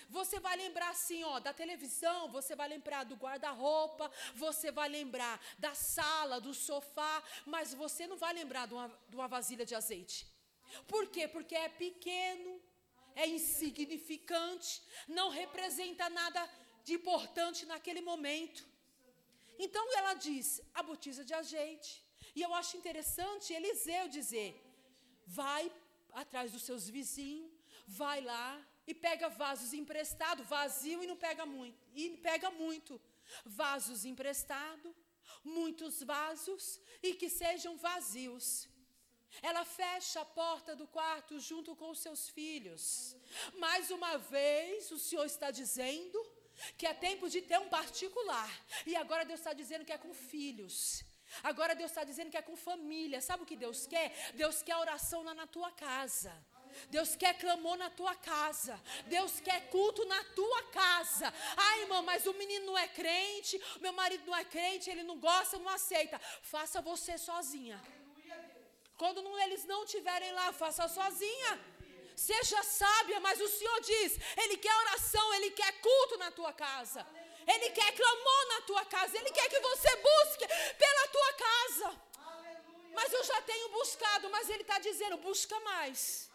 [0.09, 5.39] Você vai lembrar assim, ó, da televisão, você vai lembrar do guarda-roupa, você vai lembrar
[5.57, 9.75] da sala, do sofá, mas você não vai lembrar de uma, de uma vasilha de
[9.75, 10.27] azeite.
[10.87, 11.27] Por quê?
[11.27, 12.61] Porque é pequeno,
[13.15, 16.41] é insignificante, não representa nada
[16.83, 18.65] de importante naquele momento.
[19.57, 21.91] Então ela diz: a botija de azeite.
[22.35, 24.49] E eu acho interessante Eliseu dizer:
[25.25, 25.71] vai
[26.13, 27.51] atrás dos seus vizinhos,
[27.87, 31.87] vai lá, e pega vasos emprestados, vazio e não pega muito.
[31.93, 32.99] E pega muito.
[33.45, 34.91] Vasos emprestados,
[35.43, 38.67] muitos vasos e que sejam vazios.
[39.43, 43.15] Ela fecha a porta do quarto junto com os seus filhos.
[43.59, 46.17] Mais uma vez, o Senhor está dizendo
[46.77, 48.51] que é tempo de ter um particular.
[48.87, 51.05] E agora Deus está dizendo que é com filhos.
[51.43, 53.21] Agora Deus está dizendo que é com família.
[53.21, 54.13] Sabe o que Deus quer?
[54.33, 56.33] Deus quer oração lá na tua casa.
[56.89, 58.79] Deus quer clamor na tua casa.
[59.07, 61.33] Deus quer culto na tua casa.
[61.57, 65.17] Ai, irmã, mas o menino não é crente, meu marido não é crente, ele não
[65.19, 66.19] gosta, não aceita.
[66.41, 67.81] Faça você sozinha.
[68.97, 71.59] Quando não, eles não estiverem lá, faça sozinha.
[72.15, 77.07] Seja sábia, mas o Senhor diz: Ele quer oração, Ele quer culto na tua casa.
[77.53, 79.17] Ele quer clamor na tua casa.
[79.17, 80.45] Ele quer que você busque
[80.83, 82.01] pela tua casa.
[82.93, 86.29] Mas eu já tenho buscado, mas Ele está dizendo: busca mais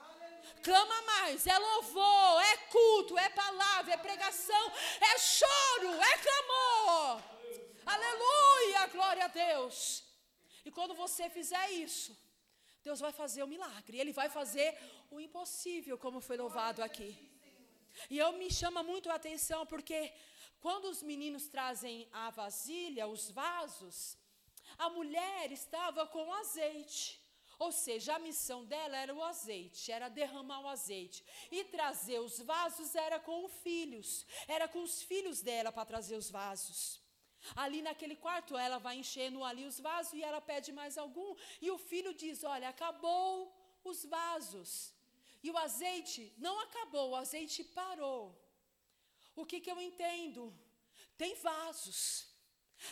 [0.64, 4.64] clama mais, é louvor, é culto, é palavra, é pregação,
[5.12, 7.22] é choro, é clamor.
[7.84, 10.02] Aleluia, glória a Deus.
[10.64, 12.16] E quando você fizer isso,
[12.82, 14.68] Deus vai fazer o um milagre, Ele vai fazer
[15.10, 17.10] o impossível, como foi louvado aqui.
[18.08, 20.12] E eu me chama muito a atenção porque
[20.64, 23.96] quando os meninos trazem a vasilha, os vasos,
[24.78, 27.20] a mulher estava com azeite.
[27.58, 31.22] Ou seja, a missão dela era o azeite, era derramar o azeite.
[31.50, 36.16] E trazer os vasos era com os filhos, era com os filhos dela para trazer
[36.16, 36.78] os vasos.
[37.54, 41.36] Ali naquele quarto, ela vai enchendo ali os vasos e ela pede mais algum.
[41.60, 43.30] E o filho diz: Olha, acabou
[43.84, 44.94] os vasos.
[45.42, 48.22] E o azeite não acabou, o azeite parou.
[49.36, 50.42] O que, que eu entendo?
[51.16, 52.26] Tem vasos.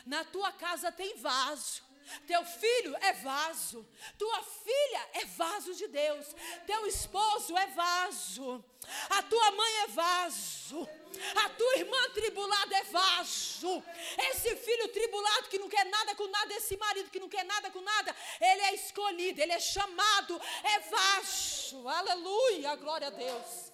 [0.06, 1.82] Na tua casa tem vaso.
[2.26, 3.86] Teu filho é vaso,
[4.18, 6.34] tua filha é vaso de Deus,
[6.66, 8.62] teu esposo é vaso,
[9.08, 10.88] a tua mãe é vaso,
[11.44, 13.82] a tua irmã tribulada é vaso,
[14.30, 17.70] esse filho tribulado que não quer nada com nada, esse marido que não quer nada
[17.70, 23.71] com nada, ele é escolhido, ele é chamado, é vaso, aleluia, glória a Deus.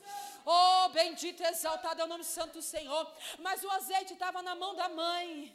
[0.51, 3.05] Oh, bendito, exaltado é o nome santo do Senhor.
[3.39, 5.55] Mas o azeite estava na mão da mãe.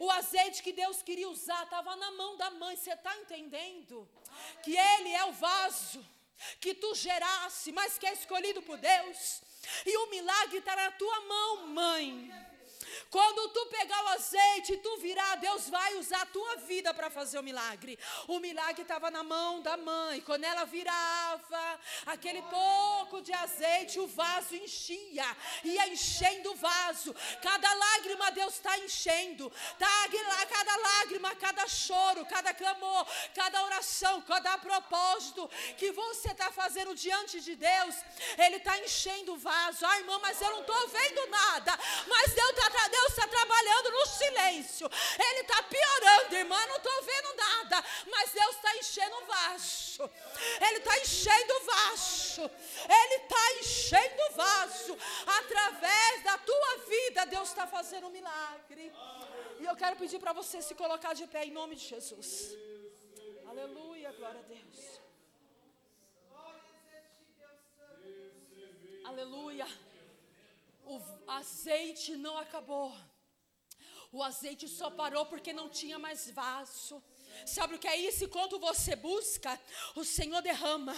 [0.00, 2.74] O azeite que Deus queria usar estava na mão da mãe.
[2.74, 4.08] Você está entendendo?
[4.64, 6.04] Que Ele é o vaso
[6.60, 9.42] que tu gerasse, mas que é escolhido por Deus.
[9.86, 12.47] E o milagre está na tua mão, mãe.
[13.10, 17.08] Quando tu pegar o azeite e tu virar, Deus vai usar a tua vida para
[17.08, 17.98] fazer o milagre.
[18.26, 20.20] O milagre estava na mão da mãe.
[20.20, 25.24] Quando ela virava aquele pouco de azeite, o vaso enchia,
[25.64, 27.14] ia enchendo o vaso.
[27.42, 29.50] Cada lágrima Deus está enchendo.
[29.78, 29.88] Tá,
[30.48, 35.48] cada lágrima, cada choro, cada clamor, cada oração, cada propósito
[35.78, 37.94] que você está fazendo diante de Deus,
[38.36, 39.86] Ele está enchendo o vaso.
[39.86, 41.78] Ai, irmã, mas eu não estou vendo nada.
[42.06, 44.86] Mas Deus está Deus está trabalhando no silêncio.
[45.28, 46.60] Ele está piorando, irmã.
[46.66, 47.84] Não estou vendo nada.
[48.14, 50.10] Mas Deus está enchendo o vaso.
[50.66, 52.42] Ele está enchendo o vaso.
[53.00, 54.98] Ele está enchendo o vaso.
[55.40, 58.92] Através da tua vida, Deus está fazendo um milagre.
[59.60, 62.30] E eu quero pedir para você se colocar de pé em nome de Jesus.
[63.50, 64.78] Aleluia, glória a Deus.
[69.10, 69.87] Aleluia
[70.88, 72.94] o azeite não acabou.
[74.10, 77.02] O azeite só parou porque não tinha mais vaso.
[77.44, 78.24] Sabe o que é isso?
[78.24, 79.60] E quando você busca,
[79.94, 80.96] o Senhor derrama.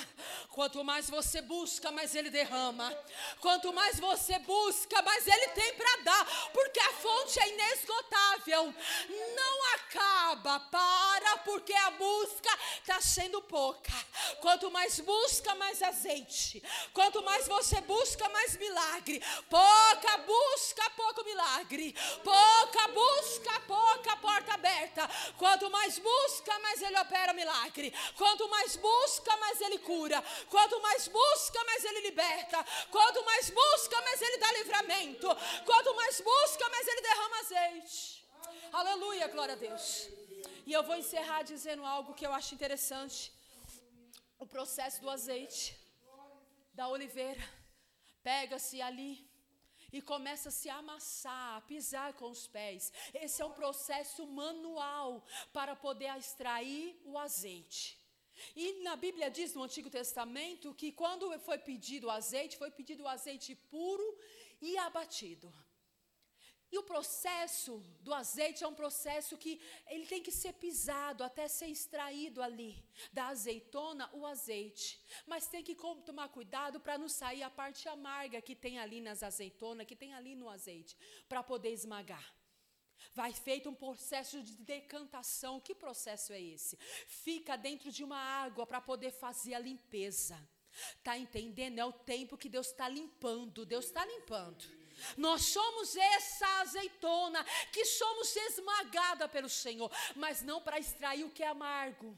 [0.51, 2.97] Quanto mais você busca, mais Ele derrama.
[3.41, 6.51] Quanto mais você busca, mais Ele tem para dar.
[6.53, 8.75] Porque a fonte é inesgotável.
[9.37, 10.61] Não acaba,
[11.31, 13.93] para, porque a busca está sendo pouca.
[14.41, 16.63] Quanto mais busca, mais azeite.
[16.93, 19.23] Quanto mais você busca, mais milagre.
[19.49, 21.95] Pouca busca, pouco milagre.
[22.25, 25.09] Pouca busca, pouca porta aberta.
[25.37, 27.93] Quanto mais busca, mais Ele opera milagre.
[28.17, 30.23] Quanto mais busca, mais Ele cura.
[30.49, 32.65] Quanto mais busca, mais Ele liberta.
[32.91, 35.29] Quanto mais busca, mais Ele dá livramento.
[35.65, 38.21] Quanto mais busca, mais Ele derrama azeite.
[38.73, 40.20] Aleluia, glória a Deus.
[40.71, 43.33] E eu vou encerrar dizendo algo que eu acho interessante.
[44.39, 45.65] O processo do azeite,
[46.73, 47.45] da oliveira.
[48.23, 49.13] Pega-se ali
[49.93, 52.93] e começa a se amassar, a pisar com os pés.
[53.13, 57.99] Esse é um processo manual para poder extrair o azeite.
[58.55, 63.03] E na Bíblia diz no Antigo Testamento que quando foi pedido o azeite, foi pedido
[63.03, 64.09] o azeite puro
[64.63, 65.53] e abatido.
[66.73, 71.49] E o processo do azeite é um processo que ele tem que ser pisado até
[71.49, 75.01] ser extraído ali da azeitona o azeite.
[75.27, 75.75] Mas tem que
[76.07, 80.15] tomar cuidado para não sair a parte amarga que tem ali nas azeitonas, que tem
[80.15, 80.97] ali no azeite,
[81.29, 82.35] para poder esmagar.
[83.15, 85.61] Vai feito um processo de decantação.
[85.61, 86.77] Que processo é esse?
[87.07, 90.39] Fica dentro de uma água para poder fazer a limpeza.
[91.03, 91.79] Tá entendendo?
[91.79, 93.67] É o tempo que Deus está limpando.
[93.67, 94.80] Deus está limpando.
[95.17, 101.43] Nós somos essa azeitona que somos esmagada pelo Senhor, mas não para extrair o que
[101.43, 102.17] é amargo.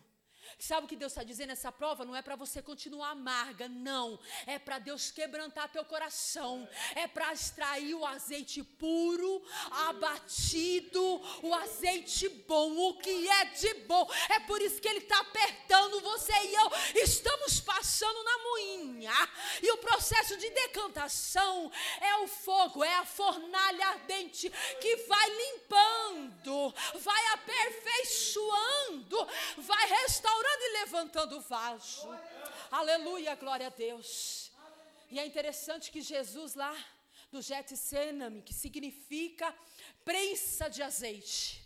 [0.59, 1.53] Sabe o que Deus está dizendo?
[1.53, 4.19] Essa prova não é para você continuar amarga, não.
[4.47, 6.69] É para Deus quebrantar teu coração.
[6.95, 9.43] É para extrair o azeite puro,
[9.89, 11.03] abatido,
[11.43, 14.09] o azeite bom, o que é de bom.
[14.31, 16.71] É por isso que Ele está apertando você e eu.
[17.03, 19.13] Estamos passando na moinha.
[19.63, 24.51] E o processo de decantação é o fogo, é a fornalha ardente
[24.81, 29.27] que vai limpando, vai aperfeiçoando,
[29.59, 32.09] vai restaurando restaurando e levantando o vaso.
[32.71, 34.51] Aleluia, glória a Deus.
[35.11, 36.75] E é interessante que Jesus lá
[37.31, 39.55] do Getsemane, que significa
[40.05, 41.62] prensa de azeite.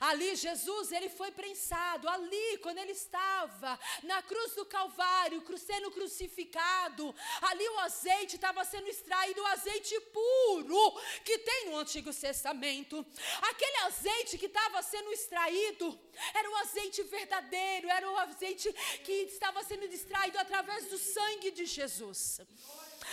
[0.00, 7.14] Ali Jesus, ele foi prensado, ali quando ele estava na cruz do Calvário, sendo crucificado,
[7.42, 13.04] ali o azeite estava sendo extraído, o azeite puro que tem no Antigo Testamento.
[13.42, 15.98] Aquele azeite que estava sendo extraído
[16.34, 18.72] era o azeite verdadeiro, era o azeite
[19.04, 22.40] que estava sendo extraído através do sangue de Jesus.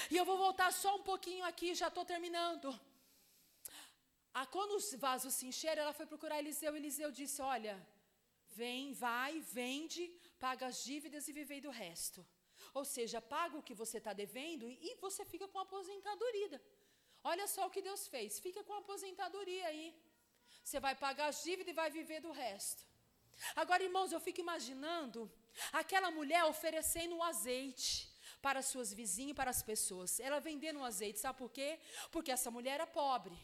[0.10, 2.68] E eu vou voltar só um pouquinho aqui, já estou terminando.
[4.34, 6.76] Ah, quando os vasos se encheram, ela foi procurar Eliseu.
[6.76, 7.76] Eliseu disse: Olha,
[8.62, 10.04] vem, vai, vende,
[10.40, 12.26] paga as dívidas e vivei do resto.
[12.74, 16.62] Ou seja, paga o que você está devendo e você fica com a aposentadoria.
[17.24, 19.88] Olha só o que Deus fez: fica com a aposentadoria aí.
[20.64, 22.84] Você vai pagar as dívidas e vai viver do resto.
[23.56, 25.30] Agora, irmãos, eu fico imaginando
[25.74, 28.10] aquela mulher oferecendo azeite
[28.42, 30.20] para suas vizinhas, para as pessoas.
[30.20, 31.80] Ela vendendo azeite, sabe por quê?
[32.12, 33.38] Porque essa mulher era pobre.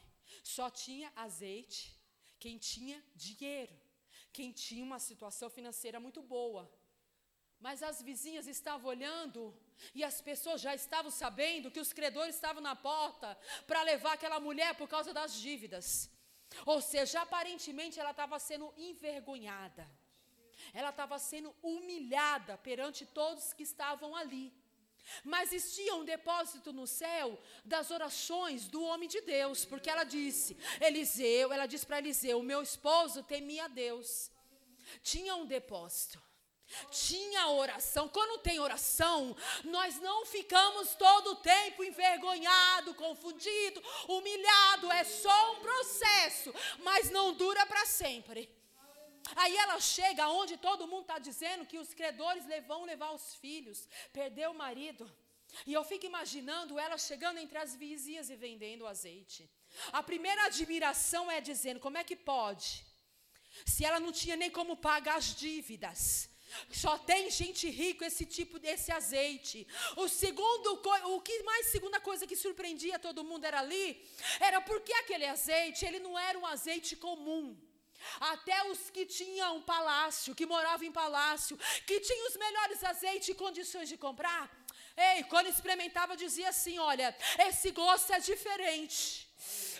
[0.43, 1.95] Só tinha azeite
[2.39, 3.75] quem tinha dinheiro,
[4.31, 6.71] quem tinha uma situação financeira muito boa.
[7.59, 9.41] Mas as vizinhas estavam olhando
[9.93, 14.39] e as pessoas já estavam sabendo que os credores estavam na porta para levar aquela
[14.39, 16.09] mulher por causa das dívidas.
[16.65, 19.89] Ou seja, aparentemente ela estava sendo envergonhada.
[20.73, 24.53] Ela estava sendo humilhada perante todos que estavam ali.
[25.23, 30.57] Mas existia um depósito no céu das orações do homem de Deus, porque ela disse,
[30.79, 34.31] Eliseu, ela disse para Eliseu, meu esposo temia a Deus.
[35.01, 36.21] Tinha um depósito.
[36.91, 38.09] Tinha oração.
[38.09, 44.91] Quando tem oração, nós não ficamos todo o tempo envergonhado, confundido, humilhado.
[44.91, 48.56] É só um processo, mas não dura para sempre.
[49.35, 53.87] Aí ela chega onde todo mundo está dizendo que os credores vão levar os filhos,
[54.13, 55.09] perder o marido.
[55.65, 59.49] E eu fico imaginando ela chegando entre as vizinhas e vendendo azeite.
[59.91, 62.85] A primeira admiração é dizendo: como é que pode?
[63.65, 66.29] Se ela não tinha nem como pagar as dívidas.
[66.71, 69.67] Só tem gente rica esse tipo desse azeite.
[69.97, 70.81] O segundo,
[71.15, 74.01] o que mais segunda coisa que surpreendia todo mundo era ali,
[74.39, 77.59] era porque aquele azeite, ele não era um azeite comum.
[78.19, 83.35] Até os que tinham palácio, que moravam em palácio, que tinham os melhores azeites e
[83.35, 84.49] condições de comprar,
[84.95, 87.15] ei, quando experimentava dizia assim: olha,
[87.47, 89.27] esse gosto é diferente.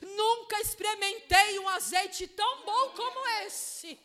[0.02, 0.47] Nunca
[0.88, 4.00] experimentei um azeite tão bom como esse.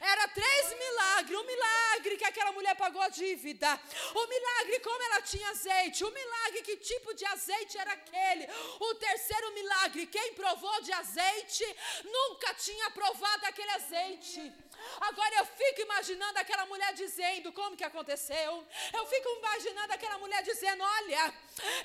[0.00, 1.38] Era três milagres.
[1.38, 3.80] Um milagre que aquela mulher pagou a dívida.
[4.14, 6.04] O milagre como ela tinha azeite.
[6.04, 8.48] O milagre que tipo de azeite era aquele.
[8.78, 11.64] O terceiro milagre, quem provou de azeite
[12.04, 14.52] nunca tinha provado aquele azeite.
[15.00, 18.66] Agora eu fico imaginando aquela mulher dizendo como que aconteceu.
[18.92, 21.34] Eu fico imaginando aquela mulher dizendo: Olha,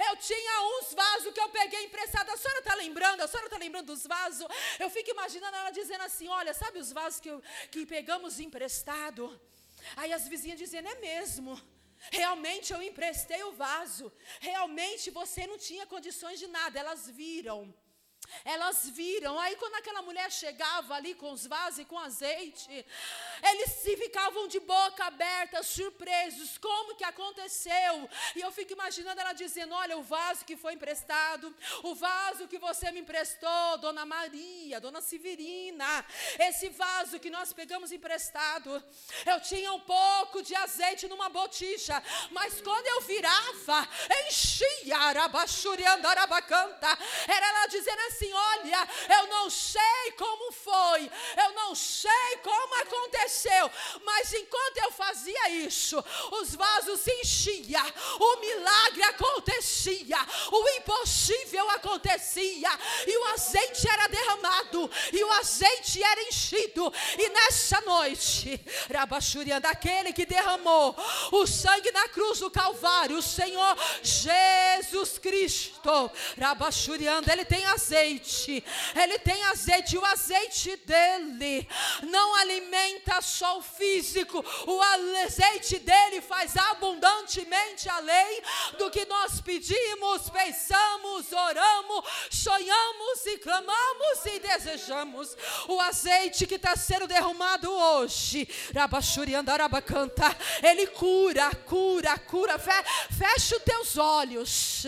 [0.09, 2.29] eu tinha uns vasos que eu peguei emprestado.
[2.29, 3.21] A senhora está lembrando?
[3.21, 4.34] A senhora está lembrando dos vasos?
[4.79, 9.23] Eu fico imaginando ela dizendo assim: Olha, sabe os vasos que, eu, que pegamos emprestado?
[9.95, 11.59] Aí as vizinhas dizendo: É mesmo.
[12.11, 14.11] Realmente eu emprestei o vaso.
[14.39, 16.79] Realmente você não tinha condições de nada.
[16.79, 17.73] Elas viram.
[18.43, 22.85] Elas viram, aí quando aquela mulher chegava ali com os vasos e com azeite,
[23.43, 28.09] eles se ficavam de boca aberta, surpresos, como que aconteceu?
[28.35, 31.53] E eu fico imaginando ela dizendo: Olha, o vaso que foi emprestado,
[31.83, 36.05] o vaso que você me emprestou, Dona Maria, Dona Severina,
[36.39, 38.83] esse vaso que nós pegamos emprestado,
[39.25, 42.01] eu tinha um pouco de azeite numa botija,
[42.31, 43.87] mas quando eu virava,
[44.27, 46.87] enchia, arabachuriandarabacanta,
[47.27, 48.87] era ela dizendo assim, Olha,
[49.19, 51.11] eu não sei como foi,
[51.43, 53.69] eu não sei como aconteceu,
[54.03, 57.85] mas enquanto eu fazia isso, os vasos se enchiam,
[58.19, 60.17] o milagre acontecia,
[60.51, 62.69] o impossível acontecia,
[63.05, 68.59] e o azeite era derramado, e o azeite era enchido, e nessa noite,
[68.93, 70.95] Rabachurian, daquele que derramou
[71.31, 78.63] o sangue na cruz do Calvário, o Senhor Jesus Cristo, Rabachuriando, ele tem azeite azeite.
[78.95, 81.67] Ele tem azeite, o azeite dele
[82.03, 88.41] não alimenta só o físico, o azeite dele faz abundantemente além
[88.77, 95.35] do que nós pedimos, pensamos, oramos, sonhamos e clamamos e desejamos.
[95.67, 102.59] O azeite que está sendo derramado hoje, Rabachuriandarabacanta, ele cura, cura, cura.
[102.59, 104.85] Fecha os teus olhos,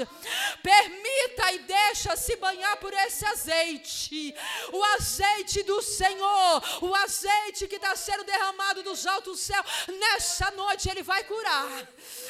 [0.62, 4.36] permita e deixa se banhar por esse azeite,
[4.72, 9.66] o azeite do Senhor, o azeite que está sendo derramado dos altos céus,
[10.00, 11.88] nessa noite Ele vai curar.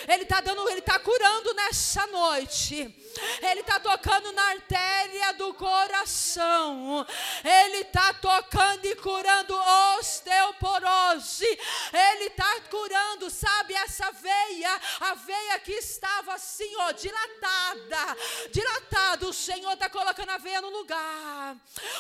[0.08, 2.96] Ele está dando, Ele está curando nessa noite.
[3.42, 7.06] Ele está tocando na artéria do coração.
[7.44, 9.56] Ele está tocando e curando
[9.98, 11.46] osteoporose.
[11.92, 18.18] Ele está curando, sabe, essa veia, a veia que estava assim, ó, dilatada,
[18.52, 19.28] dilatada.
[19.28, 21.56] O Senhor está colocando a veia no lugar.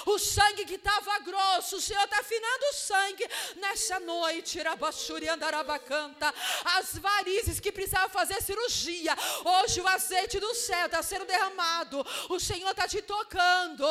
[0.05, 4.61] O sangue que estava grosso, o Senhor está afinando o sangue nessa noite.
[4.61, 6.33] Rabachuriandarabacanta.
[6.77, 9.15] As varizes que precisavam fazer cirurgia.
[9.45, 12.05] Hoje o azeite do céu está sendo derramado.
[12.29, 13.85] O Senhor está te tocando.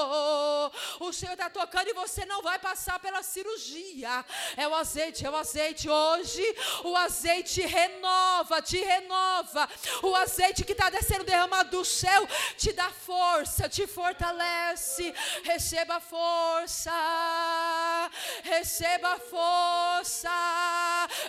[1.01, 4.24] O Senhor está tocando e você não vai passar pela cirurgia.
[4.57, 5.89] É o azeite, é o azeite.
[5.89, 6.45] Hoje
[6.85, 9.68] o azeite renova, te renova.
[10.03, 14.66] O azeite que está descendo derramado do céu te dá força, te fortalece.
[15.45, 16.91] Receba força,
[18.43, 20.31] receba força.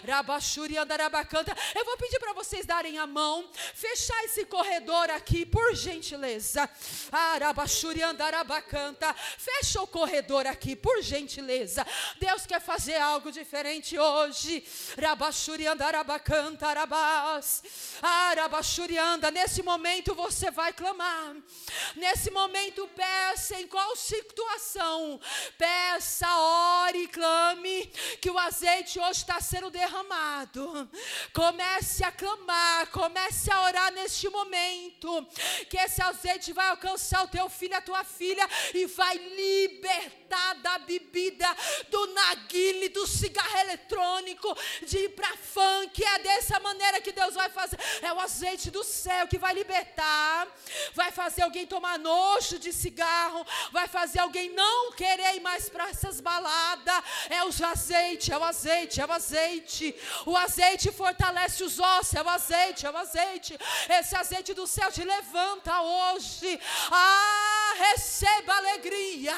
[0.08, 1.56] Rabachuri andarabacanta.
[1.76, 6.70] Eu vou pedir para vocês darem a mão, fechar esse corredor aqui, por gentileza.
[7.12, 9.14] Arabachuri andarabacanta.
[9.14, 11.86] Fecha o corredor aqui, por gentileza.
[12.20, 14.66] Deus quer fazer algo diferente hoje.
[15.00, 17.64] Rabachuri andarabacanta, arabás.
[18.02, 19.32] Arabachuri anda.
[19.32, 21.36] Nesse momento você vai clamar.
[21.96, 22.88] Nesse momento,
[23.28, 25.19] peça em qual situação.
[25.57, 27.88] Peça, ore e clame
[28.21, 30.89] que o azeite hoje está sendo derramado.
[31.34, 35.28] Comece a clamar, comece a orar neste momento.
[35.69, 40.80] Que esse azeite vai alcançar o teu filho, a tua filha e vai libertar da
[40.80, 41.47] bebida,
[41.89, 44.55] do naguile, do cigarro eletrônico,
[44.86, 46.03] de ir para funk.
[46.03, 47.78] É dessa maneira que Deus vai fazer.
[48.01, 50.47] É o azeite do céu que vai libertar,
[50.93, 53.07] vai fazer alguém tomar nojo de cigarro,
[53.72, 57.03] vai fazer alguém não querer ir mais para essas baladas.
[57.30, 59.95] É o azeite, é o azeite, é o azeite.
[60.26, 63.58] O azeite fortalece os ossos, é o azeite, é o azeite.
[63.99, 66.60] Esse azeite do céu te levanta hoje.
[66.91, 69.36] Ah, receba alegria,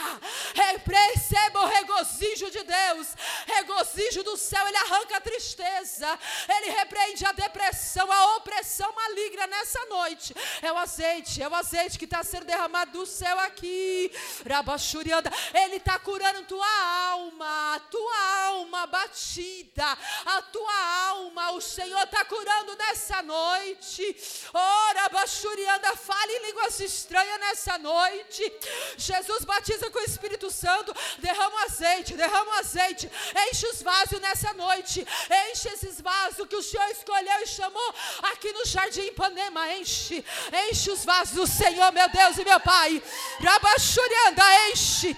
[0.85, 3.07] receba o regozijo de Deus,
[3.45, 6.19] regozijo do céu, ele arranca a tristeza,
[6.55, 10.33] ele repreende a depressão, a opressão maligna nessa noite.
[10.61, 13.58] É o azeite, é o azeite que está sendo derramado do céu aqui.
[14.47, 22.23] Rabachurianda, ele está curando tua alma, tua alma batida, a tua alma, o Senhor está
[22.25, 24.15] curando nessa noite.
[24.53, 28.51] Ora, Bachurianda, fale em línguas estranhas nessa noite.
[28.97, 33.09] Jesus batiza com o Espírito Santo, derrama azeite, derrama azeite,
[33.49, 35.05] enche os vasos nessa noite,
[35.49, 37.93] enche esses vasos que o Senhor escolheu e chamou
[38.31, 40.23] aqui no Jardim Ipanema, enche,
[40.69, 43.01] enche os vasos do Senhor, meu Deus e meu Pai.
[44.69, 45.15] Enche,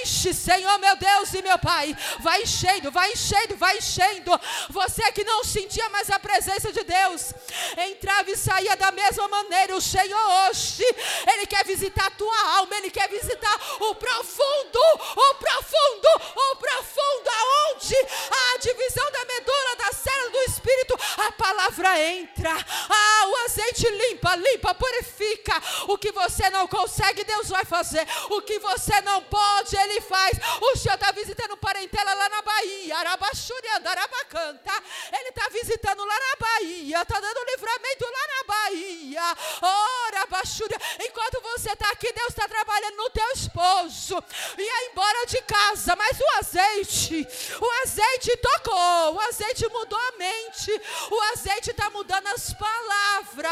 [0.00, 1.96] enche, Senhor, meu Deus e meu Pai.
[2.20, 4.40] Vai enchendo, vai enchendo, vai enchendo.
[4.70, 7.32] Você que não sentia mais a presença de Deus,
[7.76, 9.76] entrava e saía da mesma maneira.
[9.76, 10.84] O Senhor hoje,
[11.32, 14.80] Ele quer visitar a tua alma, Ele quer visitar o profundo,
[15.16, 22.00] o profundo, o profundo, aonde a divisão da medula, da célula do Espírito, a palavra
[22.00, 22.52] entra.
[22.90, 25.62] Ah, o azeite limpa, limpa, purifica.
[25.88, 28.06] O que você não consegue, Deus vai fazer.
[28.30, 30.38] O que você não pode, Ele faz.
[30.60, 34.72] O Senhor está visitando parentela lá na Bahia, Arabaxurianda, Arabacanta.
[35.12, 39.36] Ele está visitando lá na Bahia, está dando livramento lá na Bahia.
[39.62, 40.78] Ora, Arabaxúria.
[41.00, 44.22] Enquanto você está aqui, Deus está trabalhando no teu esposo.
[44.58, 47.26] Ia embora de casa, mas o azeite,
[47.60, 50.70] o azeite tocou, o azeite mudou a mente,
[51.10, 53.48] o azeite está mudando as palavras.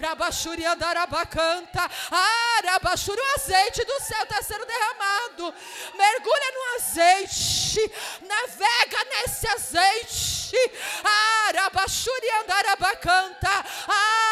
[0.00, 1.90] Rabaxúria andarabacanta,
[3.20, 5.54] o azeite do céu está sendo derramado.
[5.96, 7.92] Mergulha no azeite,
[8.22, 10.56] navega nesse azeite.
[11.48, 14.29] Arabaxúria andarabacanta, arabaxúria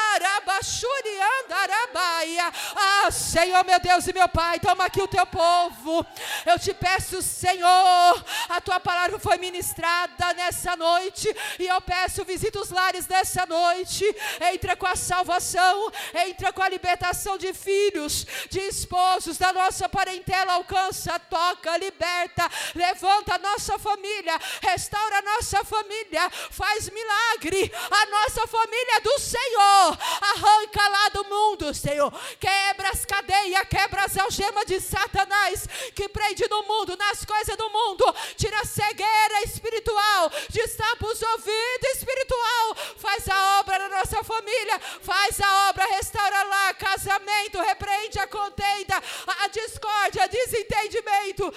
[0.86, 2.52] andarabaia.
[2.76, 6.06] Ah, Senhor, meu Deus e meu Pai, toma aqui o teu povo.
[6.46, 12.60] Eu te peço, Senhor, a tua palavra foi ministrada nessa noite e eu peço, visita
[12.60, 14.04] os lares nessa noite.
[14.52, 15.90] Entra com a salvação,
[16.26, 20.54] entra com a libertação de filhos, de esposos, da nossa parentela.
[20.54, 27.72] Alcança, toca, liberta, levanta a nossa família, restaura a nossa família, faz milagre.
[27.90, 32.12] A nossa família é do Senhor, arranca lá do mundo, Senhor.
[32.38, 37.70] Quebra as cadeias, quebra as algemas de Satanás que prende no mundo, nas coisas do
[37.70, 38.04] mundo.
[38.36, 42.74] Tira a cegueira espiritual, destapa os ouvidos espiritual.
[42.96, 49.02] Faz a obra na nossa família, faz a obra, restaura lá casamento, repreende a contenda,
[49.26, 51.54] a discórdia, desentendimento.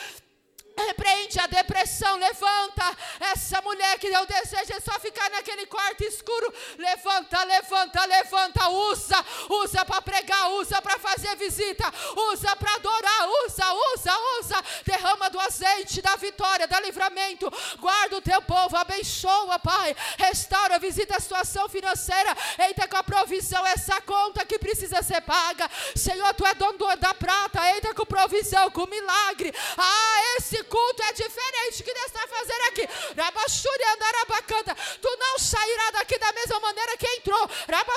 [0.78, 6.54] Repreende a depressão, levanta essa mulher que o desejo é só ficar naquele quarto escuro.
[6.78, 11.84] Levanta, levanta, levanta, usa, usa para pregar, usa para fazer visita,
[12.32, 14.64] usa para adorar, usa, usa, usa.
[14.86, 17.52] Derrama do azeite da vitória, da livramento.
[17.80, 19.96] Guarda o teu povo, abençoa, Pai.
[20.18, 22.36] Restaura, visita a situação financeira.
[22.70, 25.70] Entra com a provisão, essa conta que precisa ser paga.
[25.96, 29.54] Senhor, tu é dono da prata, entra com provisão, com milagre.
[29.78, 32.88] Ah, esse culto é diferente que Deus está fazendo aqui.
[33.16, 34.76] Rabaxuri andarabacanta.
[35.02, 37.50] Tu não sairá daqui da mesma maneira que entrou.
[37.70, 37.91] Rabaxuri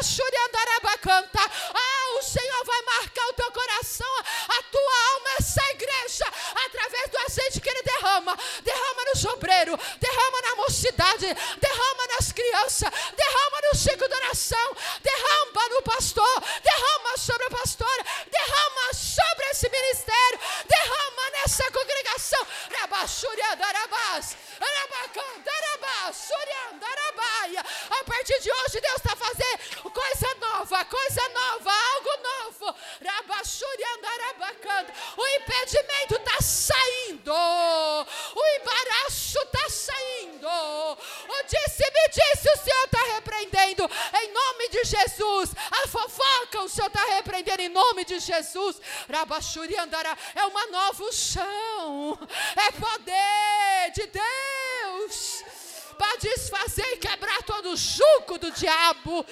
[50.35, 52.19] É uma nova chão.
[52.57, 55.45] É poder de Deus
[55.97, 59.25] para desfazer e quebrar todo o jugo do diabo.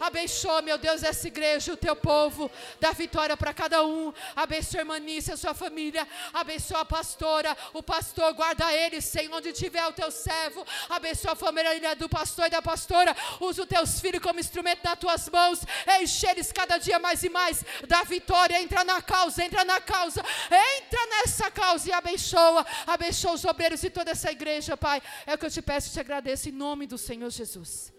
[0.00, 2.50] Abençoa, meu Deus, essa igreja, o teu povo.
[2.80, 4.12] Dá vitória para cada um.
[4.34, 6.06] Abençoa a irmã Nícia, a sua família.
[6.32, 8.32] Abençoa a pastora, o pastor.
[8.34, 10.66] Guarda ele, Senhor, onde tiver o teu servo.
[10.88, 13.14] Abençoa a família do pastor e da pastora.
[13.40, 15.60] Usa os teus filhos como instrumento nas tuas mãos.
[16.00, 17.64] Enche eles cada dia mais e mais.
[17.86, 18.60] Dá vitória.
[18.60, 20.22] Entra na causa, entra na causa.
[20.46, 22.64] Entra nessa causa e abençoa.
[22.86, 25.02] Abençoa os obreiros e toda essa igreja, Pai.
[25.26, 27.96] É o que eu te peço e te agradeço em nome do Senhor Jesus.